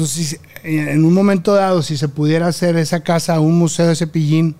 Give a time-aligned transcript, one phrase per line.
[0.00, 4.56] Entonces, en un momento dado, si se pudiera hacer esa casa un museo de cepillín,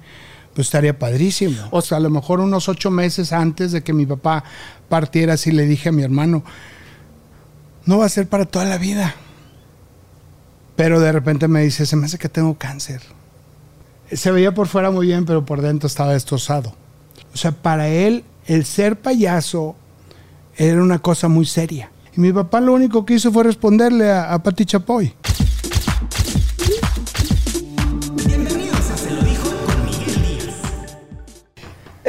[0.55, 1.57] pues estaría padrísimo.
[1.71, 4.45] O sea, a lo mejor unos ocho meses antes de que mi papá
[4.91, 6.45] partiera, así le dije a mi hermano,
[7.87, 9.15] no va a ser para toda la vida.
[10.77, 13.01] Pero de repente me dice, se me hace que tengo cáncer.
[14.13, 16.75] Se veía por fuera muy bien, pero por dentro estaba destrozado.
[17.33, 19.75] O sea, para él, el ser payaso
[20.59, 21.90] era una cosa muy seria.
[22.17, 25.13] Y mi papá lo único que hizo fue responderle a, a Pati Chapoy.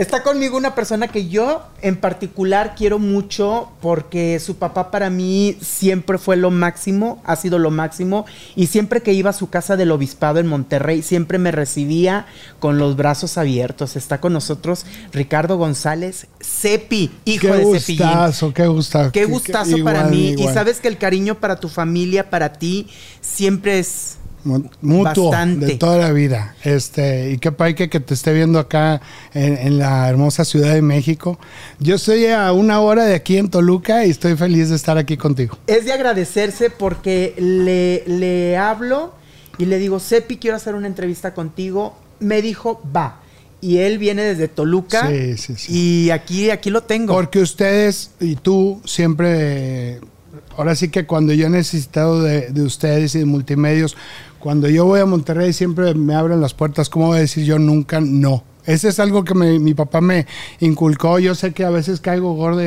[0.02, 5.56] Está conmigo una persona que yo en particular quiero mucho porque su papá para mí
[5.62, 9.78] siempre fue lo máximo, ha sido lo máximo y siempre que iba a su casa
[9.78, 12.26] del obispado en Monterrey siempre me recibía
[12.58, 13.96] con los brazos abiertos.
[13.96, 19.84] Está con nosotros Ricardo González Cepi, hijo qué de gustazo, Qué gustazo, qué gustazo.
[19.84, 22.88] para mí y sabes que el cariño para tu familia, para ti
[23.22, 26.56] siempre es mutuo de toda la vida.
[26.64, 29.02] Este, y qué paike que te esté viendo acá
[29.34, 31.40] en, la hermosa Ciudad de México.
[31.80, 35.18] Yo estoy a una hora de aquí en Toluca y estoy feliz de estar aquí
[35.18, 35.58] contigo.
[35.68, 39.14] Es de agradecerse porque le, le hablo
[39.58, 41.98] y le digo, Sepi, quiero hacer una entrevista contigo.
[42.20, 43.20] Me dijo, va.
[43.62, 45.08] Y él viene desde Toluca.
[45.08, 45.74] Sí, sí, sí.
[45.74, 47.14] Y aquí, aquí lo tengo.
[47.14, 50.00] Porque ustedes y tú siempre
[50.58, 53.96] ahora sí que cuando yo he necesitado de, de, ustedes y de multimedios,
[54.42, 56.90] cuando yo voy a Monterrey siempre me abren las puertas.
[56.90, 58.44] ¿Cómo voy a decir yo nunca no?
[58.66, 60.28] Ese es algo que mi papá me
[60.60, 61.20] inculcó.
[61.20, 62.62] Yo sé que a veces caigo gordo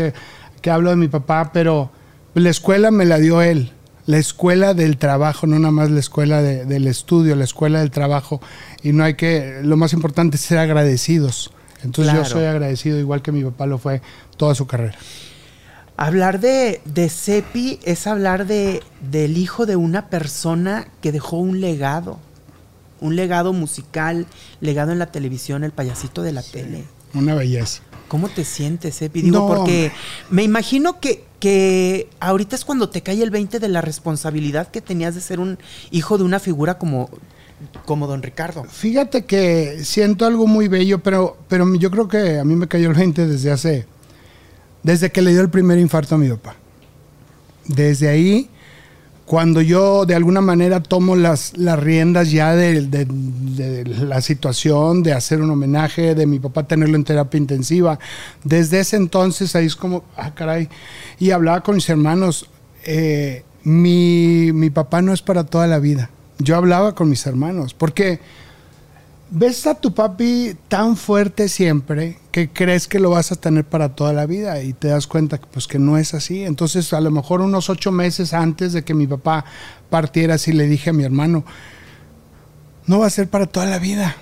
[0.61, 1.91] que hablo de mi papá, pero
[2.33, 3.72] la escuela me la dio él.
[4.06, 8.41] La escuela del trabajo, no nada más la escuela del estudio, la escuela del trabajo.
[8.83, 11.52] Y no hay que, lo más importante es ser agradecidos.
[11.83, 14.00] Entonces yo soy agradecido igual que mi papá lo fue
[14.36, 14.97] toda su carrera.
[15.96, 21.60] Hablar de, de Cepi es hablar de, del hijo de una persona que dejó un
[21.60, 22.18] legado.
[23.00, 24.26] Un legado musical,
[24.60, 26.84] legado en la televisión, el payasito de la tele.
[27.12, 27.82] Una belleza.
[28.08, 29.22] ¿Cómo te sientes, Cepi?
[29.22, 29.92] Digo, porque
[30.30, 34.80] me imagino que, que ahorita es cuando te cae el 20 de la responsabilidad que
[34.80, 35.58] tenías de ser un
[35.90, 37.08] hijo de una figura como,
[37.84, 38.64] como don Ricardo.
[38.64, 42.88] Fíjate que siento algo muy bello, pero, pero yo creo que a mí me cayó
[42.88, 43.86] el 20 desde hace
[44.84, 46.55] desde que le dio el primer infarto a mi papá.
[47.67, 48.50] Desde ahí,
[49.24, 53.06] cuando yo de alguna manera tomo las, las riendas ya de,
[53.86, 57.98] la situación, de hacer un homenaje, de mi papá tenerlo en terapia intensiva,
[58.45, 60.68] desde ese entonces ahí es como, ah, caray,
[61.18, 62.51] y hablaba con mis hermanos,
[62.84, 66.11] eh, mi, mi papá no es para toda la vida.
[66.39, 68.20] Yo hablaba con mis hermanos, porque
[69.34, 73.96] ves a tu papi tan fuerte siempre que crees que lo vas a tener para
[73.96, 76.45] toda la vida y te das cuenta que, pues, que no es así.
[76.45, 79.45] Entonces, a lo mejor unos ocho meses antes de que mi papá
[79.90, 81.45] partiera, así le dije a mi hermano,
[82.86, 84.17] no va a ser para toda la vida.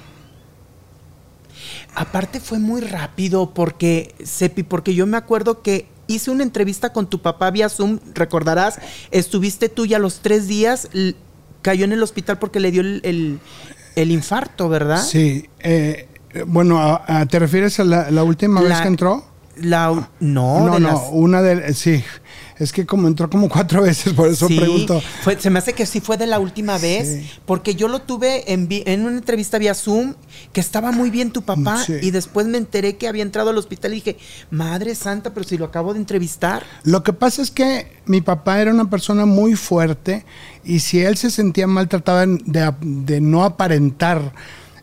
[1.94, 7.06] Aparte fue muy rápido porque, Sepi, porque yo me acuerdo que hice una entrevista con
[7.06, 8.78] tu papá vía Zoom, recordarás,
[9.10, 10.88] estuviste tú ya los tres días,
[11.60, 13.40] cayó en el hospital porque le dio el
[13.96, 15.02] infarto, ¿verdad?
[15.02, 15.48] Sí.
[15.60, 16.08] Eh,
[16.46, 19.31] bueno, ¿te refieres a la, última vez que entró?
[19.56, 22.02] La, no, no, no, una de sí.
[22.58, 25.02] Es que como entró como cuatro veces, por eso pregunto.
[25.38, 28.68] se me hace que sí fue de la última vez, porque yo lo tuve en,
[28.70, 30.14] en, una entrevista vía Zoom,
[30.52, 33.92] que estaba muy bien tu papá, y después me enteré que había entrado al hospital
[33.92, 34.16] y dije,
[34.50, 36.64] madre santa, pero si lo acabo de entrevistar.
[36.84, 40.24] Lo que pasa es que mi papá era una persona muy fuerte,
[40.64, 44.32] y si él se sentía mal, trataba de, de no aparentar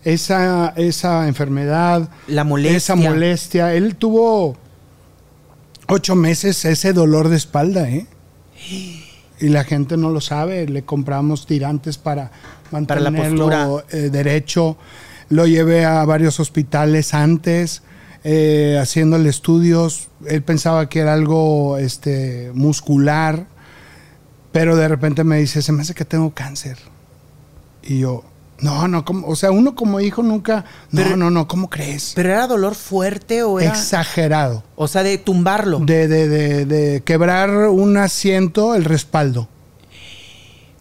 [0.04, 2.78] esa, esa enfermedad, la molestia.
[2.78, 3.74] esa molestia.
[3.74, 4.58] Él tuvo
[5.88, 8.08] ocho meses ese dolor de espalda, ¿eh?
[9.40, 10.68] Y la gente no lo sabe.
[10.68, 12.32] Le compramos tirantes para
[12.72, 14.78] mantenerlo eh, derecho.
[15.30, 17.84] Lo llevé a varios hospitales antes,
[18.24, 20.10] eh, haciéndole estudios.
[20.26, 23.46] Él pensaba que era algo este, muscular,
[24.52, 26.78] pero de repente me dice, se me hace que tengo cáncer.
[27.84, 28.24] Y yo,
[28.62, 30.66] no, no, o sea, uno como hijo nunca.
[30.92, 32.14] No, no, no, ¿cómo crees?
[32.16, 33.70] ¿Pero era dolor fuerte o era.?
[33.70, 34.64] Exagerado.
[34.76, 35.80] O sea, de tumbarlo.
[35.80, 39.48] De, de, de, de quebrar un asiento, el respaldo.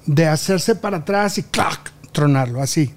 [0.06, 1.92] De hacerse para atrás y ¡clac!
[2.12, 2.92] tronarlo, así.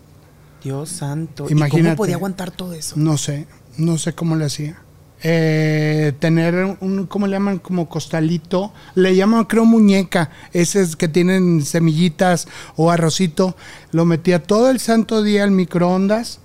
[0.64, 1.48] Dios santo.
[1.50, 2.96] Imagínate, ¿Y cómo podía aguantar todo eso?
[2.98, 4.82] No sé, no sé cómo le hacía.
[5.24, 7.60] Eh, tener un, ¿cómo le llaman?
[7.60, 8.74] Como costalito.
[8.96, 10.32] Le llaman, creo, muñeca.
[10.54, 13.56] Esos que tienen semillitas o arrocito.
[13.92, 16.40] Lo metía todo el santo día al microondas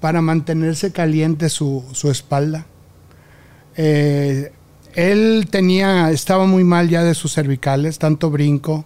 [0.00, 2.66] para mantenerse caliente su, espalda.
[3.76, 4.52] Eh,
[4.94, 8.84] él tenía, estaba muy mal ya de sus cervicales, tanto brinco.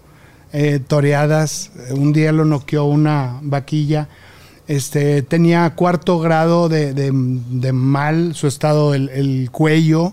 [0.53, 1.71] eh, toreadas.
[1.91, 4.09] Un día lo noqueó una vaquilla.
[4.69, 10.13] Este, tenía cuarto grado de, de- de mal su estado, el, el cuello.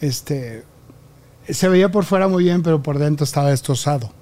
[0.00, 0.62] Este,
[1.48, 4.12] se veía por fuera muy bien, pero por dentro estaba destrozado.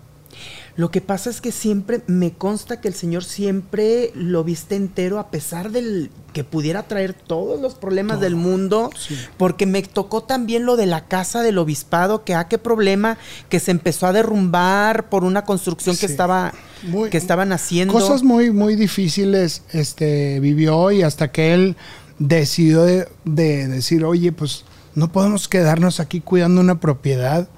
[0.77, 5.19] Lo que pasa es que siempre me consta que el Señor siempre lo viste entero
[5.19, 9.17] a pesar del que pudiera traer todos los problemas del mundo, sí.
[9.39, 13.17] porque me tocó también lo de la casa del obispado, que ah, qué problema,
[13.49, 16.53] que se empezó a derrumbar por una construcción que estaba
[16.83, 17.95] Muy- que estaban haciendo.
[17.95, 21.77] Cosas muy, muy difíciles este, vivió y hasta que él
[22.19, 27.49] decidió de, de decir, oye, pues no podemos quedarnos aquí cuidando una propiedad.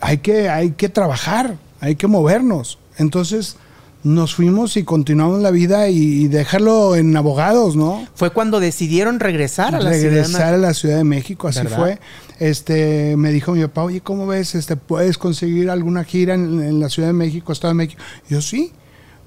[0.00, 2.78] Hay que, hay que trabajar, hay que movernos.
[2.96, 3.56] Entonces
[4.02, 8.06] nos fuimos y continuamos la vida y, y dejarlo en abogados, ¿no?
[8.14, 10.54] Fue cuando decidieron regresar a la regresar ciudad.
[10.54, 11.78] a la Ciudad de México, así ¿Verdad?
[11.78, 11.98] fue.
[12.38, 14.54] Este, me dijo mi papá, oye, ¿cómo ves?
[14.54, 18.02] Este, ¿puedes conseguir alguna gira en, en la Ciudad de México, Estado de México?
[18.28, 18.72] Yo sí,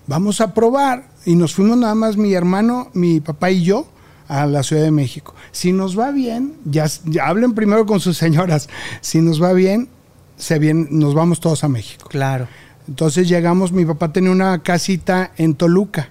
[0.08, 1.10] vamos a probar.
[1.26, 3.88] Y nos fuimos nada más mi hermano, mi papá y yo
[4.28, 5.34] a la Ciudad de México.
[5.52, 8.70] Si nos va bien, ya, ya hablen primero con sus señoras.
[9.02, 9.90] Si nos va bien,
[10.38, 12.08] se bien, nos vamos todos a México.
[12.10, 12.48] Claro.
[12.88, 16.10] Entonces llegamos, mi papá tenía una casita en Toluca.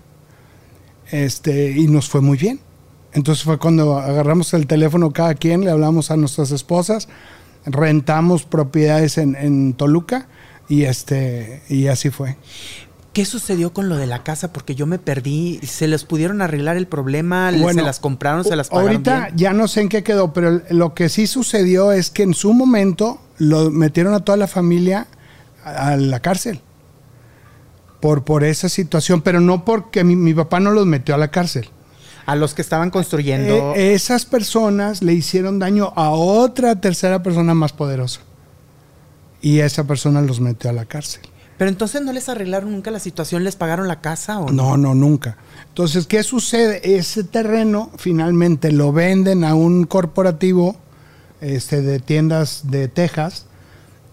[1.10, 2.60] Este, y nos fue muy bien.
[3.12, 7.08] Entonces fue cuando agarramos el teléfono cada quien, le hablamos a nuestras esposas,
[7.64, 10.28] rentamos propiedades en, en Toluca
[10.68, 12.36] y este y así fue.
[13.16, 14.52] ¿Qué sucedió con lo de la casa?
[14.52, 15.58] Porque yo me perdí.
[15.62, 17.50] ¿Se les pudieron arreglar el problema?
[17.50, 18.44] ¿Se Bueno, las compraron?
[18.44, 19.38] ¿Se las pagaron Ahorita bien?
[19.38, 22.52] ya no sé en qué quedó, pero lo que sí sucedió es que en su
[22.52, 25.06] momento lo metieron a toda la familia
[25.64, 26.60] a a la cárcel.
[28.00, 31.28] Por, por esa situación, pero no porque mi, mi papá no los metió a la
[31.28, 31.70] cárcel.
[32.26, 33.72] A los que estaban construyendo.
[33.74, 38.20] Eh, esas personas le hicieron daño a otra tercera persona más poderosa.
[39.40, 41.22] Y esa persona los metió a la cárcel.
[41.58, 44.94] Pero entonces no les arreglaron nunca la situación, les pagaron la casa o No, no,
[44.94, 45.38] nunca.
[45.68, 46.96] Entonces, ¿qué sucede?
[46.98, 50.76] Ese terreno finalmente lo venden a un corporativo
[51.40, 53.46] este, de tiendas de Texas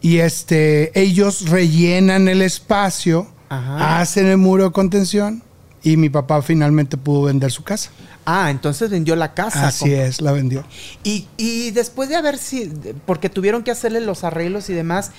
[0.02, 4.00] y este, ellos rellenan el espacio, Ajá.
[4.02, 5.44] hacen el muro de contención
[5.84, 7.92] y mi papá finalmente pudo vender su casa.
[8.26, 9.68] Ah, entonces vendió la casa.
[9.68, 10.64] Así es, la vendió.
[11.04, 12.72] Y, y después de haber si
[13.06, 15.12] porque tuvieron que hacerle los arreglos y demás,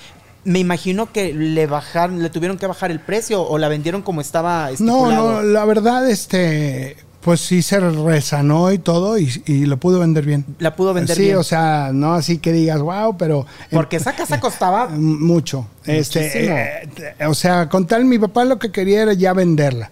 [0.45, 4.21] me imagino que le bajaron, le tuvieron que bajar el precio o la vendieron como
[4.21, 4.69] estaba No,
[5.09, 5.33] estipulado.
[5.33, 10.23] no, la verdad, este, pues sí se resanó y todo y, y lo pudo vender
[10.25, 10.45] bien.
[10.59, 11.37] La pudo vender sí, bien.
[11.37, 13.45] o sea, no así que digas, wow, pero...
[13.71, 15.67] Porque esa casa costaba Mucho.
[15.85, 16.89] Este, eh,
[17.27, 19.89] o sea, con tal mi papá lo que quería era ya venderla.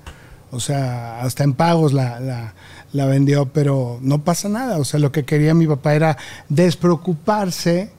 [0.52, 2.54] O sea, hasta en pagos la, la,
[2.92, 4.78] la vendió, pero no pasa nada.
[4.78, 6.16] O sea, lo que quería mi papá era
[6.50, 7.90] despreocuparse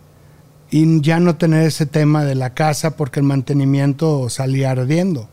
[0.76, 5.28] y ya no tener ese tema de la casa porque el mantenimiento salía ardiendo.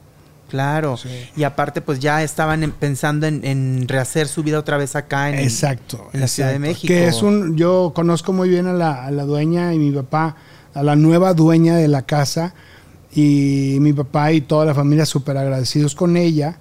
[0.49, 0.97] Claro.
[0.97, 1.09] Sí.
[1.35, 5.29] Y aparte, pues ya estaban en- pensando en, en rehacer su vida otra vez acá
[5.29, 6.09] en, Exacto.
[6.13, 6.59] en la Ciudad de.
[6.59, 6.87] México.
[6.87, 10.35] Que es un, yo conozco muy bien a la, a la dueña y mi papá,
[10.73, 12.53] a la nueva dueña de la casa,
[13.13, 16.59] y mi papá y toda la familia súper agradecidos con ella.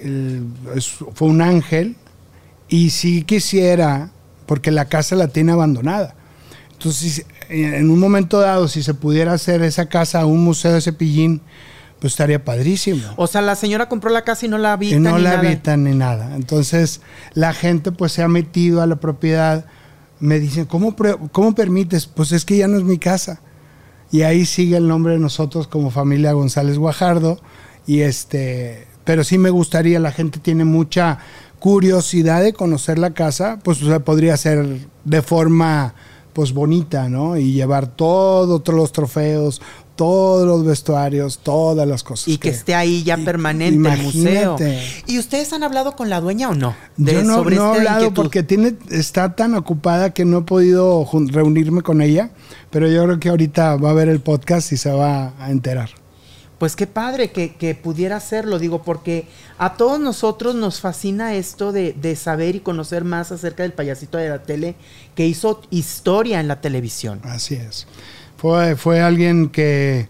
[0.00, 0.46] El-
[0.76, 1.96] es- fue un ángel,
[2.68, 4.10] y si quisiera,
[4.46, 6.14] porque la casa la tiene abandonada.
[6.74, 11.42] Entonces, en un momento dado, si se pudiera hacer esa casa un museo de cepillín,
[12.00, 14.98] pues estaría padrísimo O sea, la señora compró la casa y no la habita y
[14.98, 15.48] no ni la nada.
[15.48, 16.34] habitan ni nada.
[16.34, 17.00] Entonces,
[17.34, 19.66] la gente pues se ha metido a la propiedad.
[20.18, 20.96] Me dicen, ¿cómo,
[21.30, 22.06] ¿cómo permites?
[22.06, 23.40] Pues es que ya no es mi casa.
[24.10, 27.40] Y ahí sigue el nombre de nosotros como familia González Guajardo.
[27.86, 31.18] Y este, pero sí me gustaría, la gente tiene mucha
[31.60, 35.94] curiosidad de conocer la casa, pues o sea, podría ser de forma
[36.32, 37.36] pues bonita, ¿no?
[37.36, 39.60] Y llevar todo, todos los trofeos,
[39.96, 42.28] todos los vestuarios, todas las cosas.
[42.28, 44.56] Y que esté ahí ya y- permanente el museo.
[45.06, 46.74] ¿Y ustedes han hablado con la dueña o no?
[46.96, 48.14] De- Yo no, sobre no he hablado inquietud.
[48.22, 52.30] porque tiene, está tan ocupada que no he podido reunirme con ella,
[52.70, 55.90] pero yo creo que ahorita va a ver el podcast y se va a enterar.
[56.62, 59.26] Pues qué padre que, que pudiera hacerlo, digo, porque
[59.58, 64.16] a todos nosotros nos fascina esto de, de saber y conocer más acerca del payasito
[64.16, 64.76] de la tele
[65.16, 67.18] que hizo historia en la televisión.
[67.24, 67.88] Así es.
[68.36, 70.06] Fue, fue alguien que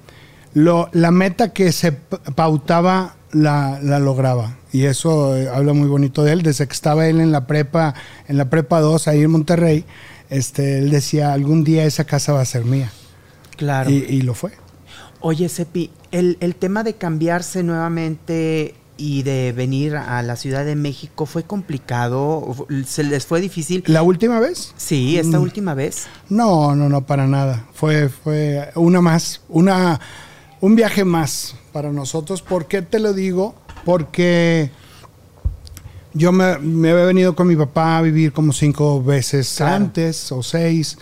[0.52, 4.59] lo, la meta que se pautaba la, la lograba.
[4.73, 6.42] Y eso eh, habla muy bonito de él.
[6.42, 7.94] Desde que estaba él en la prepa,
[8.28, 9.87] en la prepa 2, ahí en Monterrey,
[10.28, 12.92] este, él decía, algún día esa casa va a ser mía.
[13.56, 13.88] Claro.
[13.88, 14.52] Y, y lo fue.
[15.21, 20.76] Oye, Sepi, el, el tema de cambiarse nuevamente y de venir a la Ciudad de
[20.76, 22.54] México fue complicado,
[22.87, 23.83] se les fue difícil.
[23.87, 24.75] ¿La última vez?
[24.76, 25.42] Sí, esta Mm.
[25.42, 26.07] última vez.
[26.28, 27.66] No, no, no, para nada.
[27.73, 29.99] Fue, fue una más, una,
[30.61, 32.42] un viaje más para nosotros.
[32.42, 33.54] ¿Por qué te lo digo?
[33.85, 34.71] Porque
[36.14, 39.75] yo me, me había venido con mi papá a vivir como cinco veces Claro.
[39.76, 40.99] antes o seis.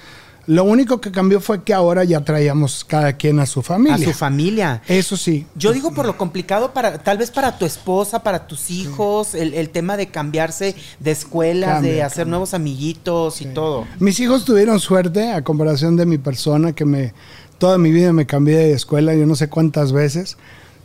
[0.47, 3.95] Lo único que cambió fue que ahora ya traíamos cada quien a su familia.
[4.09, 4.83] A su familia.
[4.89, 5.47] Eso sí.
[5.55, 9.55] Yo digo por lo complicado para, tal vez para tu esposa, para tus hijos, el,
[9.55, 12.31] el tema de cambiarse de escuelas, Cambia, de hacer cambia.
[12.31, 13.87] nuevos amiguitos y todo.
[14.01, 17.15] Mis hijos tuvieron suerte a comparación de mi persona, que me
[17.59, 20.37] toda mi vida me cambié de escuela, yo no sé cuántas veces.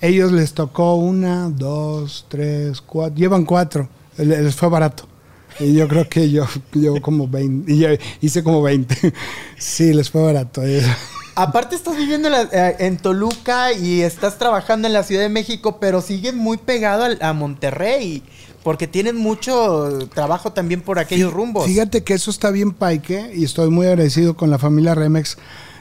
[0.01, 3.87] Ellos les tocó una, dos, tres, cuatro, llevan cuatro.
[4.17, 5.07] Le- Les fue barato.
[5.59, 7.89] Y yo creo que yo llevo como 20, y yo
[8.21, 9.13] hice como 20.
[9.57, 10.61] Sí, les fue barato.
[11.35, 15.79] Aparte estás viviendo en, eh, en Toluca y estás trabajando en la Ciudad de México,
[15.79, 18.23] pero sigues muy pegado a, Monterrey,
[18.63, 21.65] porque tienes mucho trabajo también por aquellos rumbos.
[21.65, 25.37] Fíjate que eso está bien paique y estoy muy agradecido con la familia Remex,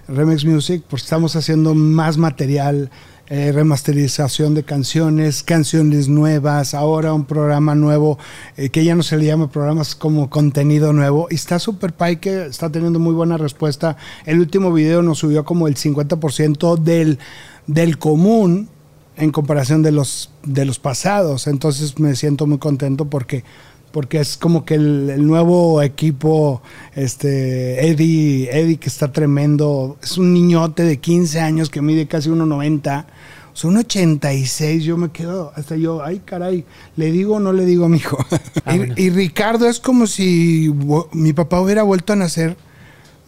[0.08, 2.90] Remex Music, porque estamos haciendo más material,
[3.28, 8.18] eh, remasterización de canciones, canciones nuevas, ahora un programa nuevo
[8.58, 12.44] eh, que ya no se le llama programas como contenido nuevo y está súper paique,
[12.44, 13.96] está teniendo muy buena respuesta.
[14.26, 17.18] El último video nos subió como el 50% del,
[17.66, 18.68] del común
[19.16, 21.46] en comparación de los, de los pasados.
[21.46, 23.44] Entonces me siento muy contento porque,
[23.94, 26.60] porque es como que el, el nuevo equipo,
[26.96, 32.28] este, Eddie, Eddie que está tremendo, es un niñote de 15 años que mide casi
[32.28, 33.04] 1,90.
[33.52, 36.64] Son 86, yo me quedo hasta yo, ay caray,
[36.96, 38.18] le digo o no le digo a mi hijo.
[38.64, 38.94] Ah, y, bueno.
[38.96, 40.74] y Ricardo es como si
[41.12, 42.56] mi papá hubiera vuelto a nacer.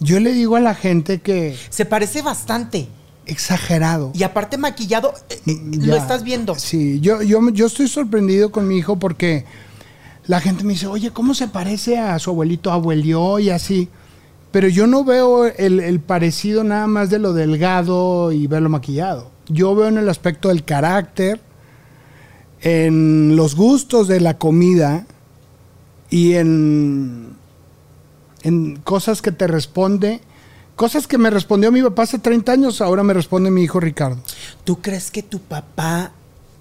[0.01, 2.89] Yo le digo a la gente que Se parece bastante.
[3.27, 4.11] exagerado.
[4.15, 6.57] Y aparte maquillado, eh, eh, lo estás viendo.
[6.57, 9.45] Sí, yo, yo, yo estoy sorprendido con mi hijo porque
[10.27, 12.73] la gente me dice, oye, ¿cómo se parece a su abuelito?
[12.73, 13.89] Abuelió y así.
[14.51, 19.31] Pero yo no veo el, el parecido nada más de lo delgado y verlo maquillado.
[19.49, 21.41] Yo veo en el aspecto del carácter,
[22.61, 25.07] en los gustos de la comida
[26.11, 27.37] y en,
[28.43, 30.21] en cosas que te responde.
[30.75, 34.19] Cosas que me respondió mi papá hace 30 años, ahora me responde mi hijo Ricardo.
[34.65, 36.13] ¿Tú crees que tu papá,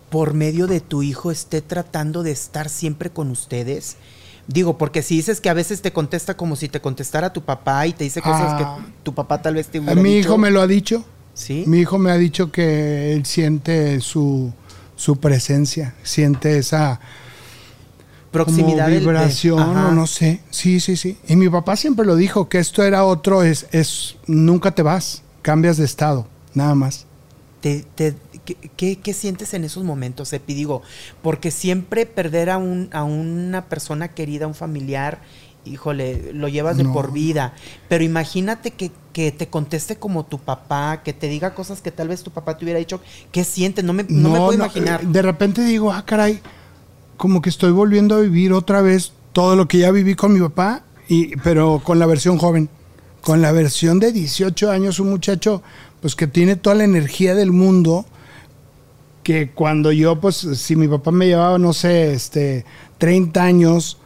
[0.09, 3.97] por medio de tu hijo, esté tratando de estar siempre con ustedes?
[4.47, 7.87] Digo, porque si dices que a veces te contesta como si te contestara tu papá
[7.87, 8.77] y te dice cosas Ah.
[8.79, 10.27] que tu papá tal vez te A hubiera mi dicho.
[10.29, 11.03] hijo me lo ha dicho.
[11.33, 11.63] ¿Sí?
[11.67, 14.53] Mi hijo me ha dicho que él siente su,
[14.95, 16.99] su presencia, siente esa
[18.31, 20.41] Proximidad como de- vibración o no sé.
[20.49, 21.17] Sí, sí, sí.
[21.27, 25.23] Y mi papá siempre lo dijo, que esto era otro, es, es nunca te vas,
[25.41, 27.05] cambias de estado, nada más.
[27.61, 28.13] Te- te-
[28.45, 30.53] ¿qué, qué, qué sientes en esos momentos, Epi?
[30.53, 30.81] Digo,
[31.21, 35.19] porque siempre perder a, un, a una persona querida, un familiar,
[35.65, 36.93] híjole, lo llevas de No.
[36.93, 37.53] por vida.
[37.89, 42.07] Pero imagínate que, que te conteste como tu papá, que te diga cosas que tal
[42.07, 43.01] vez tu papá te hubiera dicho.
[43.31, 43.83] ¿Qué sientes?
[43.83, 45.05] No me, no me puedo imaginar.
[45.05, 46.39] De repente digo, ah, caray,
[47.17, 50.39] como que estoy volviendo a vivir otra vez todo lo que ya viví con mi
[50.39, 52.69] papá, y, pero con la versión joven.
[53.21, 55.63] Con la versión de 18 años, un muchacho
[55.99, 58.05] pues que tiene toda la energía del mundo,
[59.25, 62.63] que cuando yo, pues, si mi papá me llevaba, no sé, este,
[62.99, 63.97] 30 años,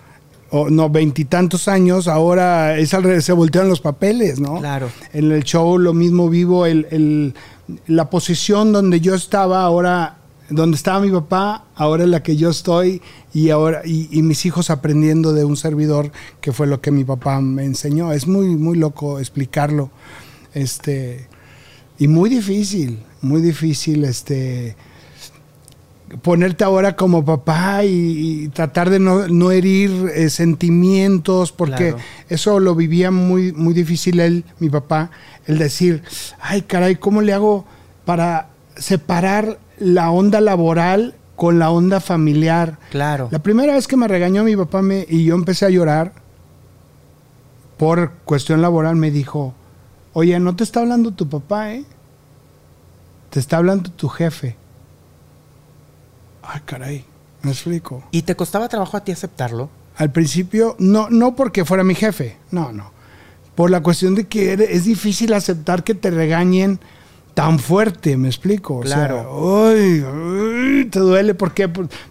[0.49, 4.59] o no, veintitantos años, ahora es al revés, se voltean los papeles, ¿no?
[4.59, 4.89] Claro.
[5.11, 7.33] En el show lo mismo vivo, el, el-
[7.85, 12.49] la posición donde yo estaba ahora, donde estaba mi papá, ahora es la que yo
[12.49, 13.01] estoy
[13.33, 17.03] y ahora y, y mis hijos aprendiendo de un servidor que fue lo que mi
[17.03, 18.13] papá me enseñó.
[18.13, 19.91] Es muy muy loco explicarlo,
[20.53, 21.27] este
[21.99, 24.75] y muy difícil, muy difícil, este
[26.21, 32.03] ponerte ahora como papá y, y tratar de no, no herir eh, sentimientos, porque Claro.
[32.29, 35.11] eso lo vivía muy, muy difícil él, mi papá,
[35.45, 36.03] el decir,
[36.41, 37.65] ay caray, ¿cómo le hago
[38.05, 42.77] para separar la onda laboral con la onda familiar?
[42.91, 43.29] Claro.
[43.31, 46.13] La primera vez que me regañó mi papá me, y yo empecé a llorar
[47.77, 49.53] por cuestión laboral, me dijo,
[50.13, 51.85] oye, no te está hablando tu papá, ¿eh?
[53.29, 54.57] Te está hablando tu jefe.
[56.51, 57.05] Ay, caray,
[57.41, 58.03] me explico.
[58.11, 59.69] ¿Y te costaba trabajo a ti aceptarlo?
[59.97, 62.91] Al principio, no, no porque fuera mi jefe, no, no.
[63.55, 66.79] Por la cuestión de que es difícil aceptar que te regañen
[67.33, 68.77] tan fuerte, me explico.
[68.77, 69.67] O sea, Claro.
[69.69, 71.69] "Ay, ay", te duele porque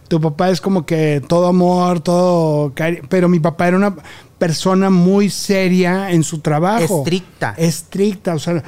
[0.08, 2.72] tu papá es como que todo amor, todo
[3.08, 3.94] pero mi papá era una
[4.38, 6.98] persona muy seria en su trabajo.
[6.98, 7.54] Estricta.
[7.58, 8.62] Estricta, o sea,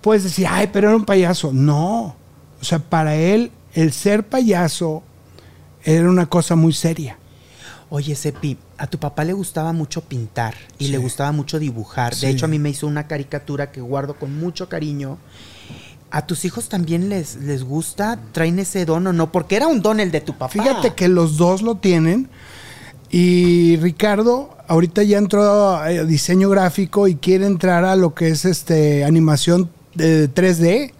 [0.00, 1.50] puedes decir, ay, pero era un payaso.
[1.52, 2.14] No,
[2.60, 5.02] o sea, para él el ser payaso
[5.84, 7.18] era una cosa muy seria.
[7.90, 10.90] Oye, Sepi, a tu papá le gustaba mucho pintar y Sí.
[10.92, 12.14] le gustaba mucho dibujar.
[12.14, 12.26] Sí.
[12.26, 15.18] De hecho, a mí me hizo una caricatura que guardo con mucho cariño,
[16.10, 18.18] ¿A tus hijos también les, les gusta?
[18.32, 19.30] ¿Traen ese don o no?
[19.30, 20.50] Porque era un don el de tu papá.
[20.50, 22.30] Fíjate que los dos lo tienen.
[23.10, 28.46] Y Ricardo ahorita ya entró a diseño gráfico y quiere entrar a lo que es
[28.46, 30.92] este animación de 3D.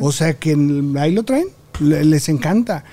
[0.00, 0.50] O sea que
[0.96, 1.46] ahí lo traen,
[1.80, 2.84] les encanta.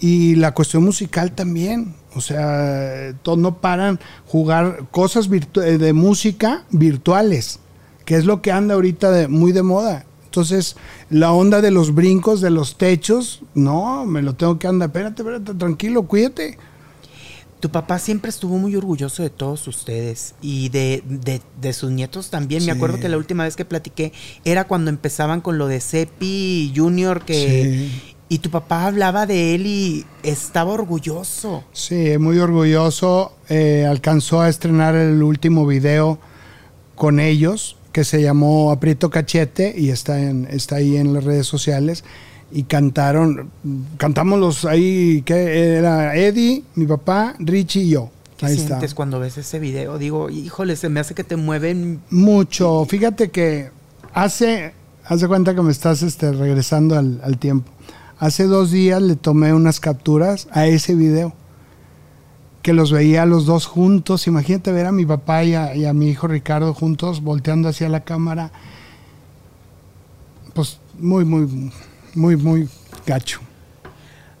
[0.00, 1.94] Y la cuestión musical también.
[2.14, 7.58] O sea, todos no paran jugar cosas de música virtuales,
[8.04, 10.06] que es lo que anda ahorita de, muy de moda.
[10.24, 10.76] Entonces,
[11.10, 14.88] la onda de los brincos, de los techos, no, me lo tengo que andar.
[14.88, 16.58] Espérate, espérate, tranquilo, cuídate.
[17.60, 22.66] Tu papá siempre estuvo muy orgulloso de todos ustedes y de, sus nietos también.
[22.66, 24.12] Me acuerdo que la última vez que platiqué
[24.44, 28.13] era cuando empezaban con lo de Cepi Junior, que...
[28.34, 31.62] Y tu papá hablaba de él y estaba orgulloso.
[31.72, 33.30] Sí, muy orgulloso.
[33.48, 36.18] Eh, alcanzó a estrenar el último video
[36.96, 41.46] con ellos que se llamó Aprieto Cachete y está, en, está ahí en las redes
[41.46, 42.02] sociales.
[42.50, 43.52] Y cantaron,
[43.98, 48.10] cantamos los ahí, que era Eddie, mi papá, Richie y yo.
[48.36, 49.96] ¿Qué sientes cuando ves ese video?
[49.96, 52.00] Digo, híjole, se me hace que te mueven.
[52.10, 52.84] Mucho.
[52.84, 53.70] Fíjate que
[54.12, 54.74] hace,
[55.04, 57.70] hace cuenta que me estás este, regresando al, al tiempo.
[58.18, 61.34] Hace dos días le tomé unas capturas a ese video
[62.62, 64.26] que los veía los dos juntos.
[64.26, 68.52] Imagínate ver a mi papá y a, mi hijo Ricardo juntos volteando hacia la cámara.
[70.54, 71.70] Pues muy, muy,
[72.14, 72.68] muy, muy
[73.06, 73.40] gacho.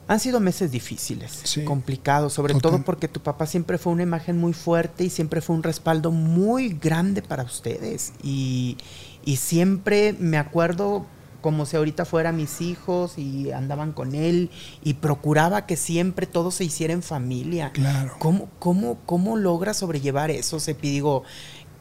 [0.06, 4.52] Han sido meses difíciles, complicados, sobre todo porque tu papá siempre fue una imagen muy
[4.52, 8.12] fuerte y siempre fue un respaldo muy grande para ustedes.
[8.22, 8.76] Y,
[9.24, 11.06] y siempre me acuerdo
[11.44, 14.48] como si ahorita fueran mis hijos y andaban con él
[14.82, 17.70] y procuraba que siempre todo se hiciera en familia.
[17.72, 18.14] Claro.
[18.18, 20.58] ¿Cómo, cómo, cómo logra sobrellevar eso?
[20.58, 21.22] Se digo,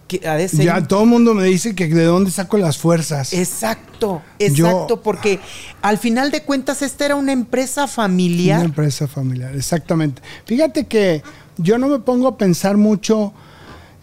[0.09, 0.19] que
[0.51, 3.31] Ya todo el mundo me dice que de dónde saco las fuerzas.
[3.31, 5.39] Exacto, exacto, porque
[5.81, 8.57] al final de cuentas esta era una empresa familiar.
[8.57, 10.21] Una empresa familiar, exactamente.
[10.45, 11.23] Fíjate que
[11.55, 13.31] yo no me pongo a pensar mucho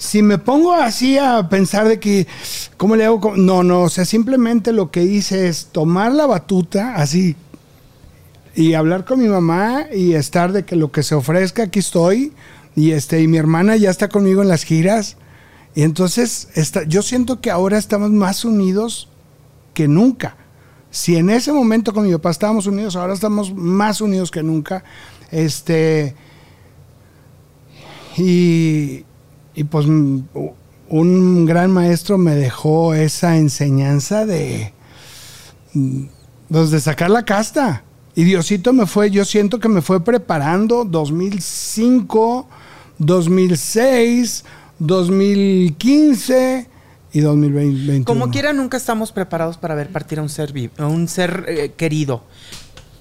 [0.00, 2.26] si me pongo así a pensar de que,
[2.78, 3.36] ¿cómo le hago?
[3.36, 7.36] No, no, o sea, simplemente lo que hice es tomar la batuta así
[8.54, 12.32] y hablar con mi mamá y estar de que lo que se ofrezca, aquí estoy.
[12.74, 15.18] Y, este, y mi hermana ya está conmigo en las giras.
[15.74, 19.10] Y entonces está, yo siento que ahora estamos más unidos
[19.74, 20.34] que nunca.
[20.90, 24.82] Si en ese momento con mi papá estábamos unidos, ahora estamos más unidos que nunca.
[25.30, 26.14] Este.
[28.16, 29.04] Y,
[29.54, 29.86] y pues
[30.90, 34.72] un gran maestro me dejó esa enseñanza de,
[36.48, 37.84] pues, de sacar la casta.
[38.16, 42.48] Y Diosito me fue, yo siento que me fue preparando 2005,
[42.98, 44.44] 2006,
[44.80, 46.68] 2015
[47.12, 48.04] y 2021.
[48.04, 51.72] Como quiera, nunca estamos preparados para ver partir a un ser, a un ser eh,
[51.76, 52.24] querido.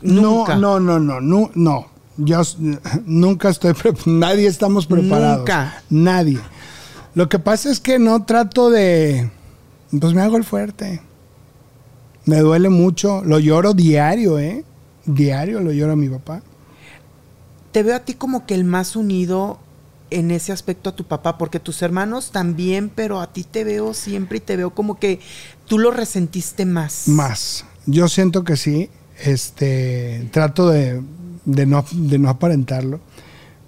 [0.02, 0.56] Nunca.
[0.56, 1.89] No, no, no, no, no
[2.20, 2.42] yo
[3.06, 3.74] nunca estoy
[4.06, 5.40] nadie estamos preparados.
[5.40, 5.84] Nunca.
[5.90, 6.40] Nadie.
[7.16, 9.30] Lo que pasa es que no trato de
[10.00, 11.02] pues me hago el fuerte.
[12.26, 14.64] Me duele mucho, lo lloro diario, ¿eh?
[15.06, 16.44] Diario lo lloro a mi papá.
[17.72, 19.60] Te veo a ti como que el más unido
[20.12, 23.94] en ese aspecto a tu papá, porque tus hermanos también, pero a ti te veo
[23.94, 25.20] siempre y te veo como que
[25.66, 27.08] tú lo resentiste más.
[27.08, 27.66] Más.
[27.86, 28.90] Yo siento que sí.
[29.22, 31.02] Este, trato de
[31.50, 33.00] de no, de no aparentarlo.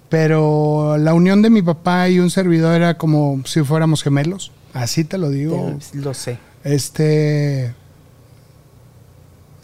[0.08, 4.52] Pero la unión de mi papá y un servidor era como si fuéramos gemelos.
[4.74, 5.78] Así te lo digo.
[5.94, 6.38] lo sé.
[6.64, 7.74] Este.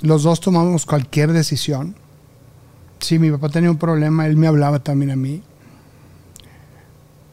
[0.01, 1.97] Los dos tomamos cualquier decisión.
[3.01, 5.43] Si mi papá tenía un problema, él me hablaba también a mí.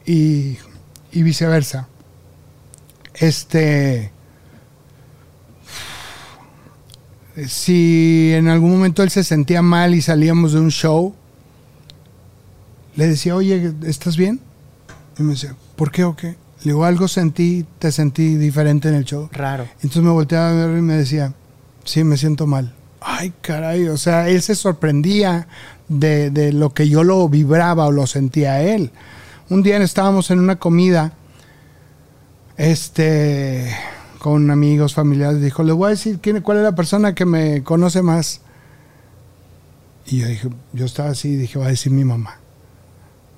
[0.04, 0.58] Y,
[1.10, 1.88] y viceversa.
[3.14, 4.12] Este.
[7.48, 11.14] Si en algún momento él se sentía mal y salíamos de un show,
[12.96, 14.40] le decía, oye, ¿estás bien?
[15.18, 16.28] Y me decía, ¿por qué o qué?
[16.28, 19.28] Le digo, algo sentí, te sentí diferente en el show.
[19.32, 19.64] Raro.
[19.76, 21.34] Entonces me volteaba a ver y me decía,
[21.84, 22.74] sí, me siento mal.
[23.00, 25.46] Ay, caray, o sea, él se sorprendía
[25.88, 28.90] de, de lo que yo lo vibraba o lo sentía a él.
[29.48, 31.12] Un día estábamos en una comida,
[32.56, 33.72] este,
[34.26, 37.62] con amigos, familiares, dijo, le voy a decir quién, cuál es la persona que me
[37.62, 38.40] conoce más.
[40.04, 42.40] Y yo dije, yo estaba así, dije, va a decir mi mamá.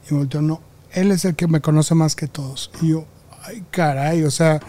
[0.09, 2.71] Y me volteó, no, él es el que me conoce más que todos.
[2.81, 3.05] Y yo,
[3.43, 4.61] ay, caray, o sea,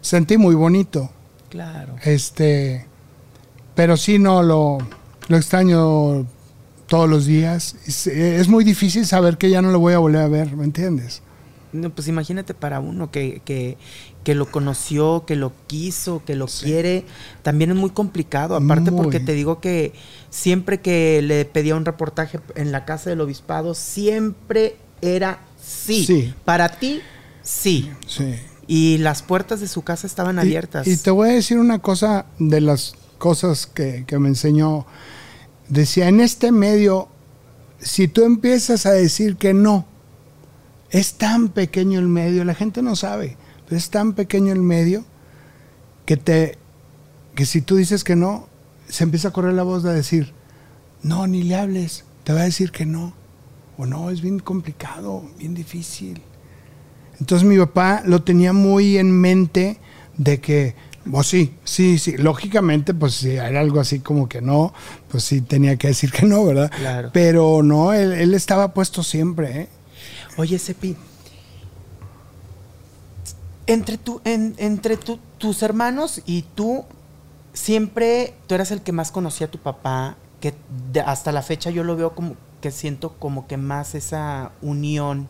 [0.00, 1.10] sentí muy bonito.
[1.50, 1.96] Claro.
[2.04, 2.86] Este,
[3.74, 4.78] pero sí, no, lo,
[5.28, 6.26] lo extraño
[6.86, 7.76] todos los días.
[7.86, 10.64] Es, es muy difícil saber que ya no lo voy a volver a ver, ¿me
[10.64, 11.20] entiendes?
[11.72, 13.76] No, pues imagínate para uno que, que,
[14.26, 17.04] que lo conoció, que lo quiso, que lo quiere,
[17.44, 18.56] también es muy complicado.
[18.56, 19.04] Aparte Muy.
[19.04, 19.92] porque te digo que
[20.30, 26.04] siempre que le pedía un reportaje en la casa del obispado, siempre era sí.
[26.04, 26.34] Sí.
[26.44, 27.02] Para ti,
[27.44, 27.88] sí.
[28.08, 28.34] Sí.
[28.66, 30.88] Y las puertas de su casa estaban abiertas.
[30.88, 34.86] Y, te voy a decir una cosa de las cosas que, que me enseñó.
[35.68, 37.06] Decía, en este medio,
[37.78, 39.86] si tú empiezas a decir que no,
[40.90, 43.36] es tan pequeño el medio, la gente no sabe,
[43.70, 45.04] es tan pequeño el medio
[46.04, 46.58] que te
[47.34, 48.48] que si tú dices que no,
[48.88, 50.32] se empieza a correr la voz de decir,
[51.02, 53.14] no, ni le hables, te va a decir que no.
[53.78, 56.22] O no, es bien complicado, bien difícil.
[57.20, 59.78] Entonces mi papá lo tenía muy en mente
[60.16, 60.74] de que,
[61.10, 64.72] pues sí, sí, sí, lógicamente, pues si era algo así como que no,
[65.08, 66.70] pues sí tenía que decir que no, ¿verdad?
[66.74, 67.10] Claro.
[67.12, 69.68] Pero no, él, él estaba puesto siempre, ¿eh?
[70.38, 70.96] Oye, Sepi,
[73.66, 76.84] entre, tu, en- entre tu- tus hermanos y tú,
[77.52, 80.54] siempre tú eras el que más conocía a tu papá, que
[80.92, 85.28] de- hasta la fecha yo lo veo como que siento como que más esa unión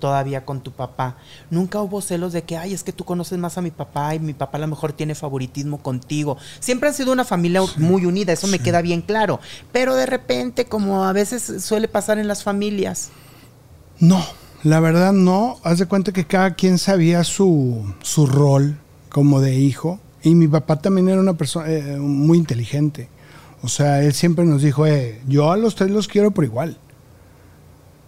[0.00, 1.16] todavía con tu papá.
[1.50, 4.18] Nunca hubo celos de que, ay, es que tú conoces más a mi papá y
[4.18, 6.36] mi papá a lo mejor tiene favoritismo contigo.
[6.60, 9.40] Siempre han sido una familia muy unida, eso me queda bien claro.
[9.72, 13.10] Pero de repente, como a veces suele pasar en las familias,
[14.00, 14.22] No,
[14.64, 15.58] la verdad no.
[15.62, 18.76] Haz de cuenta que cada quien sabía su, su rol
[19.10, 20.00] como de hijo.
[20.22, 23.08] Y mi papá también era una persona eh, muy inteligente.
[23.62, 26.76] O sea, él siempre nos dijo, eh, yo a los tres los quiero por igual.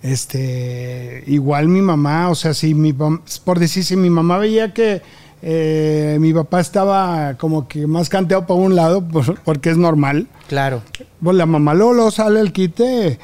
[0.03, 5.03] Este, igual mi mamá, o sea, si mi por decir, si mi mamá veía que
[5.43, 10.29] eh, mi papá estaba como que más canteado para un lado, por- porque es normal,
[10.49, 10.83] claro.
[11.23, 13.19] pues la mamá luego, luego sale el quite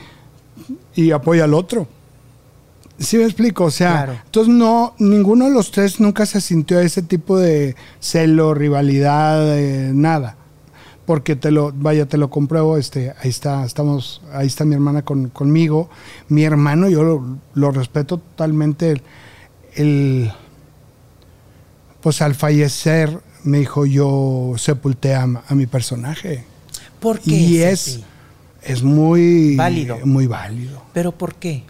[0.95, 1.87] y apoya al otro.
[2.99, 3.65] ¿Sí me explico?
[3.65, 4.19] O sea, Claro.
[4.27, 9.91] entonces no, ninguno de los tres nunca se sintió ese tipo de celo, rivalidad, eh,
[9.93, 10.37] nada.
[11.07, 15.03] Porque te lo, vaya, te lo compruebo, este, ahí está, estamos, ahí está mi hermana
[15.03, 15.91] con, conmigo.
[16.29, 18.91] Mi hermano, yo lo, lo respeto totalmente.
[18.93, 19.03] El,
[19.75, 20.33] el-
[22.01, 26.45] pues al fallecer, me dijo, yo sepulté a, a mi personaje.
[27.01, 27.31] ¿Por qué?
[27.35, 28.01] Y es,
[28.63, 29.99] es muy Válido.
[30.05, 30.83] Muy válido.
[30.93, 31.65] ¿Pero por qué?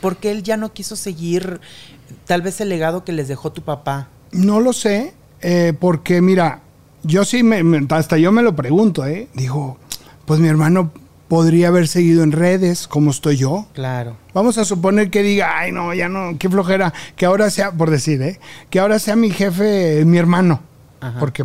[0.00, 1.60] Porque él ya no quiso seguir
[2.26, 4.08] tal vez el legado que les dejó tu papá.
[4.32, 6.60] No lo sé, eh, porque mira,
[7.02, 9.28] yo sí, me, me- hasta yo me lo pregunto, ¿eh?
[9.34, 9.78] Digo,
[10.26, 10.92] pues mi hermano
[11.28, 13.66] podría haber seguido en redes como estoy yo.
[13.74, 14.16] Claro.
[14.34, 17.90] Vamos a suponer que diga, ay, no, ya no, qué flojera, que ahora sea, por
[17.90, 18.40] decir, ¿eh?
[18.70, 20.60] Que ahora sea mi jefe, mi hermano.
[21.00, 21.18] Ajá.
[21.20, 21.44] Porque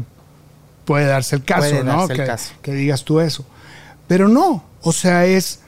[0.85, 1.91] puede darse el caso, Puede ¿no?
[2.07, 2.53] darse el que, caso.
[2.61, 3.45] que digas tú eso.
[4.07, 5.59] Pero no, o sea, es,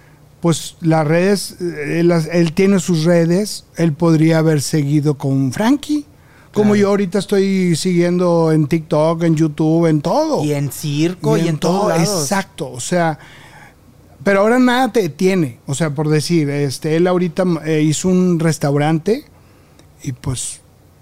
[0.45, 6.05] pues las redes, eh, él, tiene sus redes, él podría haber seguido con Frankie.
[6.53, 6.75] Como Claro.
[6.75, 10.43] yo ahorita estoy siguiendo en TikTok, en YouTube, en todo.
[10.43, 12.21] Y en circo y, en, todos lados.
[12.21, 13.17] Exacto, o sea,
[14.23, 15.58] pero ahora nada te detiene.
[15.65, 19.25] O sea, por decir, este, él ahorita eh, hizo un restaurante
[20.03, 20.62] y pues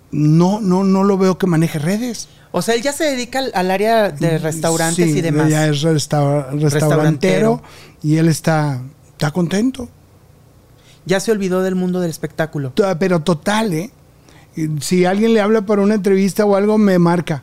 [0.10, 2.30] no, no, no lo veo que maneje redes.
[2.54, 5.50] O sea, él ya se dedica al, al área de restaurantes Sí, y demás.
[5.50, 7.62] Ya es restaur- restaurantero, Restaurantero.
[8.02, 8.82] y él está,
[9.24, 9.88] está contento.
[11.06, 12.74] Ya se olvidó del mundo del espectáculo.
[13.00, 13.92] Pero total, ¿eh?
[14.82, 17.42] Si alguien le habla para una entrevista o algo, me marca.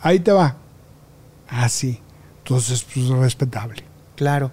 [0.00, 0.56] Ahí te va.
[1.46, 2.00] Así.
[2.38, 3.84] Entonces, pues respetable.
[4.16, 4.50] Claro.